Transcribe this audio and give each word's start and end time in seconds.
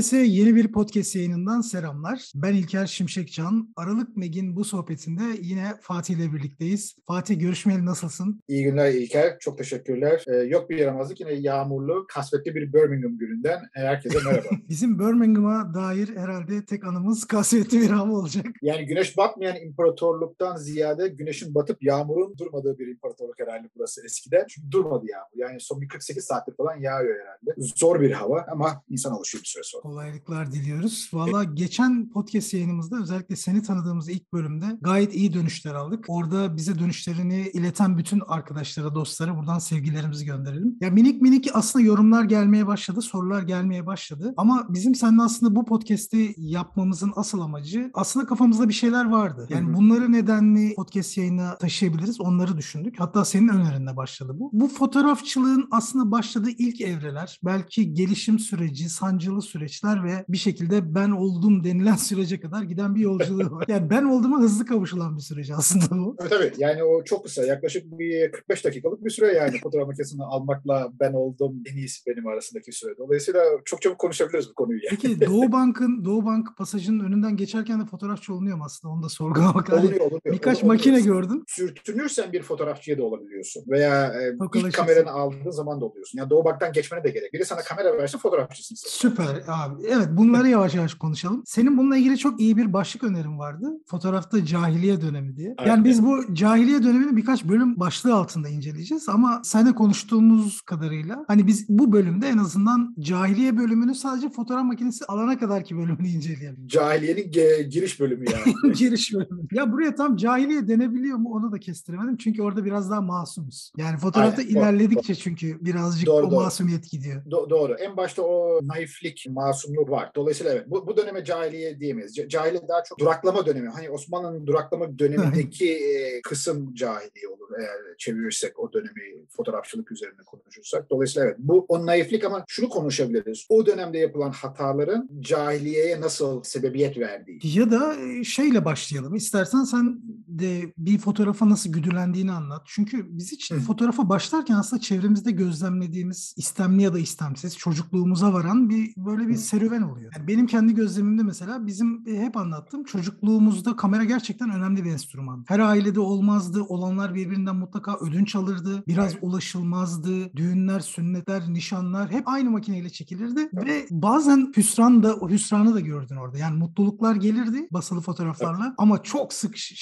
Herkese 0.00 0.16
yeni 0.16 0.54
bir 0.54 0.72
podcast 0.72 1.16
yayınından 1.16 1.60
selamlar. 1.60 2.32
Ben 2.34 2.54
İlker 2.54 2.86
Şimşekcan. 2.86 3.72
Aralık 3.76 4.16
Meg'in 4.16 4.56
bu 4.56 4.64
sohbetinde 4.64 5.22
yine 5.40 5.74
Fatih 5.80 6.14
ile 6.14 6.32
birlikteyiz. 6.32 6.96
Fatih 7.06 7.40
görüşmeyeli 7.40 7.86
nasılsın? 7.86 8.40
İyi 8.48 8.64
günler 8.64 8.90
İlker. 8.90 9.38
Çok 9.38 9.58
teşekkürler. 9.58 10.24
Ee, 10.28 10.36
yok 10.36 10.70
bir 10.70 10.78
yaramazlık. 10.78 11.20
Yine 11.20 11.32
yağmurlu, 11.32 12.06
kasvetli 12.08 12.54
bir 12.54 12.72
Birmingham 12.72 13.18
gününden 13.18 13.60
herkese 13.72 14.18
merhaba. 14.24 14.48
Bizim 14.68 14.98
Birmingham'a 14.98 15.74
dair 15.74 16.16
herhalde 16.16 16.64
tek 16.64 16.84
anımız 16.84 17.24
kasvetli 17.24 17.80
bir 17.80 17.90
hava 17.90 18.12
olacak. 18.12 18.46
Yani 18.62 18.86
güneş 18.86 19.16
batmayan 19.16 19.56
imparatorluktan 19.56 20.56
ziyade 20.56 21.08
güneşin 21.08 21.54
batıp 21.54 21.82
yağmurun 21.82 22.38
durmadığı 22.38 22.78
bir 22.78 22.86
imparatorluk 22.86 23.40
herhalde 23.40 23.68
burası 23.76 24.04
eskiden. 24.04 24.44
Çünkü 24.48 24.70
durmadı 24.70 25.04
yağmur. 25.08 25.46
Yani 25.48 25.60
son 25.60 25.80
bir 25.80 25.88
48 25.88 26.24
saattir 26.24 26.56
falan 26.56 26.76
yağıyor 26.76 27.16
herhalde. 27.20 27.54
Zor 27.76 28.00
bir 28.00 28.10
hava 28.10 28.46
ama 28.52 28.82
insan 28.88 29.12
alışıyor 29.12 29.42
bir 29.42 29.48
süre 29.48 29.62
sonra. 29.62 29.89
Kolaylıklar 29.90 30.52
diliyoruz. 30.52 31.10
Valla 31.12 31.44
geçen 31.44 32.10
podcast 32.10 32.54
yayınımızda 32.54 32.96
özellikle 33.02 33.36
seni 33.36 33.62
tanıdığımız 33.62 34.08
ilk 34.08 34.32
bölümde 34.32 34.66
gayet 34.80 35.14
iyi 35.14 35.32
dönüşler 35.32 35.74
aldık. 35.74 36.04
Orada 36.08 36.56
bize 36.56 36.78
dönüşlerini 36.78 37.50
ileten 37.54 37.98
bütün 37.98 38.22
arkadaşlara, 38.28 38.94
dostlara 38.94 39.36
buradan 39.36 39.58
sevgilerimizi 39.58 40.24
gönderelim. 40.24 40.76
Ya 40.80 40.90
minik 40.90 41.22
minik 41.22 41.48
aslında 41.54 41.84
yorumlar 41.84 42.24
gelmeye 42.24 42.66
başladı, 42.66 43.02
sorular 43.02 43.42
gelmeye 43.42 43.86
başladı. 43.86 44.34
Ama 44.36 44.66
bizim 44.68 44.94
seninle 44.94 45.22
aslında 45.22 45.56
bu 45.56 45.64
podcast'i 45.64 46.34
yapmamızın 46.36 47.12
asıl 47.16 47.40
amacı 47.40 47.90
aslında 47.94 48.26
kafamızda 48.26 48.68
bir 48.68 48.74
şeyler 48.74 49.04
vardı. 49.04 49.46
Yani 49.50 49.74
bunları 49.74 50.12
nedenli 50.12 50.74
podcast 50.74 51.18
yayına 51.18 51.58
taşıyabiliriz 51.58 52.20
onları 52.20 52.58
düşündük. 52.58 53.00
Hatta 53.00 53.24
senin 53.24 53.48
önerinle 53.48 53.96
başladı 53.96 54.32
bu. 54.34 54.50
Bu 54.52 54.68
fotoğrafçılığın 54.68 55.68
aslında 55.70 56.10
başladığı 56.10 56.50
ilk 56.50 56.80
evreler, 56.80 57.40
belki 57.44 57.94
gelişim 57.94 58.38
süreci, 58.38 58.88
sancılı 58.88 59.42
süreçler 59.80 60.04
ve 60.04 60.24
bir 60.28 60.38
şekilde 60.38 60.94
ben 60.94 61.10
oldum 61.10 61.64
denilen 61.64 61.94
sürece 61.96 62.40
kadar 62.40 62.62
giden 62.62 62.94
bir 62.94 63.00
yolculuğu 63.00 63.50
var. 63.50 63.64
Yani 63.68 63.90
ben 63.90 64.04
olduğuma 64.04 64.40
hızlı 64.40 64.66
kavuşulan 64.66 65.16
bir 65.16 65.22
süreç 65.22 65.50
aslında 65.50 65.90
bu. 65.90 66.16
Evet 66.20 66.32
evet 66.36 66.54
yani 66.58 66.82
o 66.84 67.04
çok 67.04 67.24
kısa 67.24 67.44
yaklaşık 67.44 67.98
bir 67.98 68.32
45 68.32 68.64
dakikalık 68.64 69.04
bir 69.04 69.10
süre 69.10 69.32
yani 69.32 69.58
fotoğraf 69.58 69.86
makinesini 69.86 70.24
almakla 70.24 70.92
ben 71.00 71.12
oldum 71.12 71.62
en 71.72 71.76
iyisi 71.76 72.06
benim 72.06 72.26
arasındaki 72.26 72.72
süre. 72.72 72.98
Dolayısıyla 72.98 73.42
çok 73.64 73.82
çabuk 73.82 73.98
konuşabiliriz 73.98 74.48
bu 74.50 74.54
konuyu. 74.54 74.80
Yani. 74.84 74.98
Peki 75.02 75.20
Doğu 75.20 75.52
Bank'ın 75.52 76.04
Doğu 76.04 76.24
Bank 76.24 76.56
pasajının 76.56 77.04
önünden 77.04 77.36
geçerken 77.36 77.80
de 77.80 77.86
fotoğrafçı 77.86 78.34
olunuyor 78.34 78.56
mu 78.56 78.64
aslında? 78.66 78.94
Onu 78.94 79.02
da 79.02 79.08
sorgulamak 79.08 79.70
lazım. 79.70 79.84
Olunuyor, 79.84 80.00
olunuyor. 80.00 80.20
Birkaç 80.24 80.58
Olunuyor. 80.58 80.74
makine 80.74 81.00
gördüm. 81.00 81.44
Sürtünürsen 81.46 82.32
bir 82.32 82.42
fotoğrafçıya 82.42 82.98
da 82.98 83.04
olabiliyorsun. 83.04 83.64
Veya 83.68 84.06
e, 84.06 84.36
ilk 84.54 84.74
kameranı 84.74 85.10
aldığın 85.10 85.50
zaman 85.50 85.80
da 85.80 85.84
oluyorsun. 85.84 86.18
Yani 86.18 86.30
Doğu 86.30 86.44
Bank'tan 86.44 86.72
geçmene 86.72 87.04
de 87.04 87.10
gerek. 87.10 87.32
Biri 87.32 87.44
sana 87.44 87.60
kamera 87.60 87.98
verse 87.98 88.18
fotoğrafçısın. 88.18 88.74
Süper 88.88 89.42
abi. 89.46 89.69
Evet 89.88 90.08
bunları 90.12 90.48
yavaş 90.48 90.74
yavaş 90.74 90.94
konuşalım. 90.94 91.42
Senin 91.46 91.78
bununla 91.78 91.96
ilgili 91.96 92.18
çok 92.18 92.40
iyi 92.40 92.56
bir 92.56 92.72
başlık 92.72 93.04
önerin 93.04 93.38
vardı. 93.38 93.66
Fotoğrafta 93.86 94.44
cahiliye 94.44 95.00
dönemi 95.00 95.36
diye. 95.36 95.54
Evet. 95.58 95.68
Yani 95.68 95.84
biz 95.84 96.02
bu 96.06 96.34
cahiliye 96.34 96.82
dönemini 96.82 97.16
birkaç 97.16 97.44
bölüm 97.44 97.80
başlığı 97.80 98.14
altında 98.14 98.48
inceleyeceğiz 98.48 99.08
ama 99.08 99.40
seninle 99.44 99.72
konuştuğumuz 99.74 100.60
kadarıyla 100.60 101.24
hani 101.28 101.46
biz 101.46 101.68
bu 101.68 101.92
bölümde 101.92 102.28
en 102.28 102.38
azından 102.38 102.94
cahiliye 103.00 103.56
bölümünü 103.58 103.94
sadece 103.94 104.28
fotoğraf 104.30 104.64
makinesi 104.64 105.04
alana 105.04 105.38
kadarki 105.38 105.76
bölümünü 105.76 106.08
inceleyelim. 106.08 106.66
Cahiliyenin 106.66 107.30
ge- 107.32 107.62
giriş 107.62 108.00
bölümü 108.00 108.24
yani. 108.30 108.74
Giriş 108.78 109.14
bölümü. 109.14 109.42
Ya 109.52 109.72
buraya 109.72 109.94
tam 109.94 110.16
cahiliye 110.16 110.68
denebiliyor 110.68 111.18
mu 111.18 111.30
onu 111.32 111.52
da 111.52 111.58
kestiremedim. 111.58 112.16
Çünkü 112.16 112.42
orada 112.42 112.64
biraz 112.64 112.90
daha 112.90 113.00
masumuz. 113.00 113.72
Yani 113.76 113.98
fotoğrafta 113.98 114.42
Aynen, 114.42 114.54
doğru, 114.54 114.62
ilerledikçe 114.62 115.14
çünkü 115.14 115.58
birazcık 115.64 116.06
Doğru, 116.06 116.26
o 116.26 116.30
doğru. 116.30 116.40
masumiyet 116.40 116.90
gidiyor. 116.90 117.24
Do- 117.24 117.50
doğru. 117.50 117.72
En 117.74 117.96
başta 117.96 118.22
o 118.22 118.60
naiflik, 118.62 119.26
masumluk 119.60 119.90
var. 119.90 120.10
Dolayısıyla 120.14 120.52
evet 120.52 120.64
bu, 120.66 120.86
bu 120.86 120.96
döneme 120.96 121.24
cahiliye 121.24 121.80
diyemeyiz. 121.80 122.14
Cahiliye 122.14 122.68
daha 122.68 122.84
çok 122.84 122.98
duraklama 122.98 123.46
dönemi. 123.46 123.68
Hani 123.68 123.90
Osmanlı'nın 123.90 124.46
duraklama 124.46 124.98
dönemindeki 124.98 125.74
e, 125.74 126.22
kısım 126.22 126.74
cahiliye 126.74 127.28
olur 127.28 127.48
eğer 127.58 127.96
çevirirsek 127.98 128.58
o 128.58 128.72
dönemi 128.72 129.26
fotoğrafçılık 129.28 129.92
üzerine 129.92 130.22
konuşursak. 130.26 130.90
Dolayısıyla 130.90 131.28
evet 131.28 131.36
bu 131.38 131.64
o 131.68 131.86
naiflik 131.86 132.24
ama 132.24 132.44
şunu 132.48 132.68
konuşabiliriz. 132.68 133.46
O 133.48 133.66
dönemde 133.66 133.98
yapılan 133.98 134.30
hataların 134.30 135.08
cahiliyeye 135.20 136.00
nasıl 136.00 136.42
sebebiyet 136.42 136.98
verdiği. 136.98 137.40
Ya 137.42 137.70
da 137.70 137.96
e, 137.96 138.24
şeyle 138.24 138.64
başlayalım. 138.64 139.14
İstersen 139.14 139.64
sen 139.64 140.00
de 140.40 140.72
bir 140.78 140.98
fotoğrafa 140.98 141.48
nasıl 141.48 141.72
güdülendiğini 141.72 142.32
anlat. 142.32 142.62
Çünkü 142.66 143.06
biz 143.18 143.32
hiç 143.32 143.50
Hı. 143.50 143.60
fotoğrafa 143.60 144.08
başlarken 144.08 144.54
aslında 144.54 144.82
çevremizde 144.82 145.30
gözlemlediğimiz 145.30 146.34
istemli 146.36 146.82
ya 146.82 146.94
da 146.94 146.98
istemsiz 146.98 147.56
çocukluğumuza 147.56 148.32
varan 148.32 148.68
bir 148.68 148.92
böyle 148.96 149.28
bir 149.28 149.34
Hı. 149.34 149.38
serüven 149.38 149.82
oluyor. 149.82 150.12
Yani 150.16 150.28
benim 150.28 150.46
kendi 150.46 150.74
gözlemimde 150.74 151.22
mesela 151.22 151.66
bizim 151.66 152.02
e, 152.06 152.18
hep 152.18 152.36
anlattığım 152.36 152.84
çocukluğumuzda 152.84 153.76
kamera 153.76 154.04
gerçekten 154.04 154.50
önemli 154.50 154.84
bir 154.84 154.90
enstrüman. 154.90 155.44
Her 155.48 155.58
ailede 155.58 156.00
olmazdı. 156.00 156.62
Olanlar 156.62 157.14
birbirinden 157.14 157.56
mutlaka 157.56 157.96
ödünç 157.96 158.36
alırdı. 158.36 158.84
Biraz 158.88 159.12
Evet. 159.12 159.18
ulaşılmazdı. 159.22 160.32
Düğünler, 160.36 160.80
sünnetler, 160.80 161.42
nişanlar 161.52 162.10
hep 162.10 162.28
aynı 162.28 162.50
makineyle 162.50 162.90
çekilirdi 162.90 163.48
ve 163.66 163.86
bazen 163.90 164.52
hüsran 164.56 165.02
da 165.02 165.14
o 165.16 165.28
hüsranı 165.30 165.74
da 165.74 165.80
gördün 165.80 166.16
orada. 166.16 166.38
Yani 166.38 166.58
mutluluklar 166.58 167.16
gelirdi 167.16 167.68
basılı 167.72 168.00
fotoğraflarla 168.00 168.74
ama 168.78 169.02
çok 169.02 169.32
sık 169.32 169.56
ş- 169.56 169.74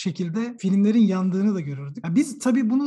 filmlerin 0.58 1.00
yandığını 1.02 1.54
da 1.54 1.60
görürdük. 1.60 2.04
Ya 2.04 2.14
biz 2.14 2.38
tabii 2.38 2.70
bunu 2.70 2.82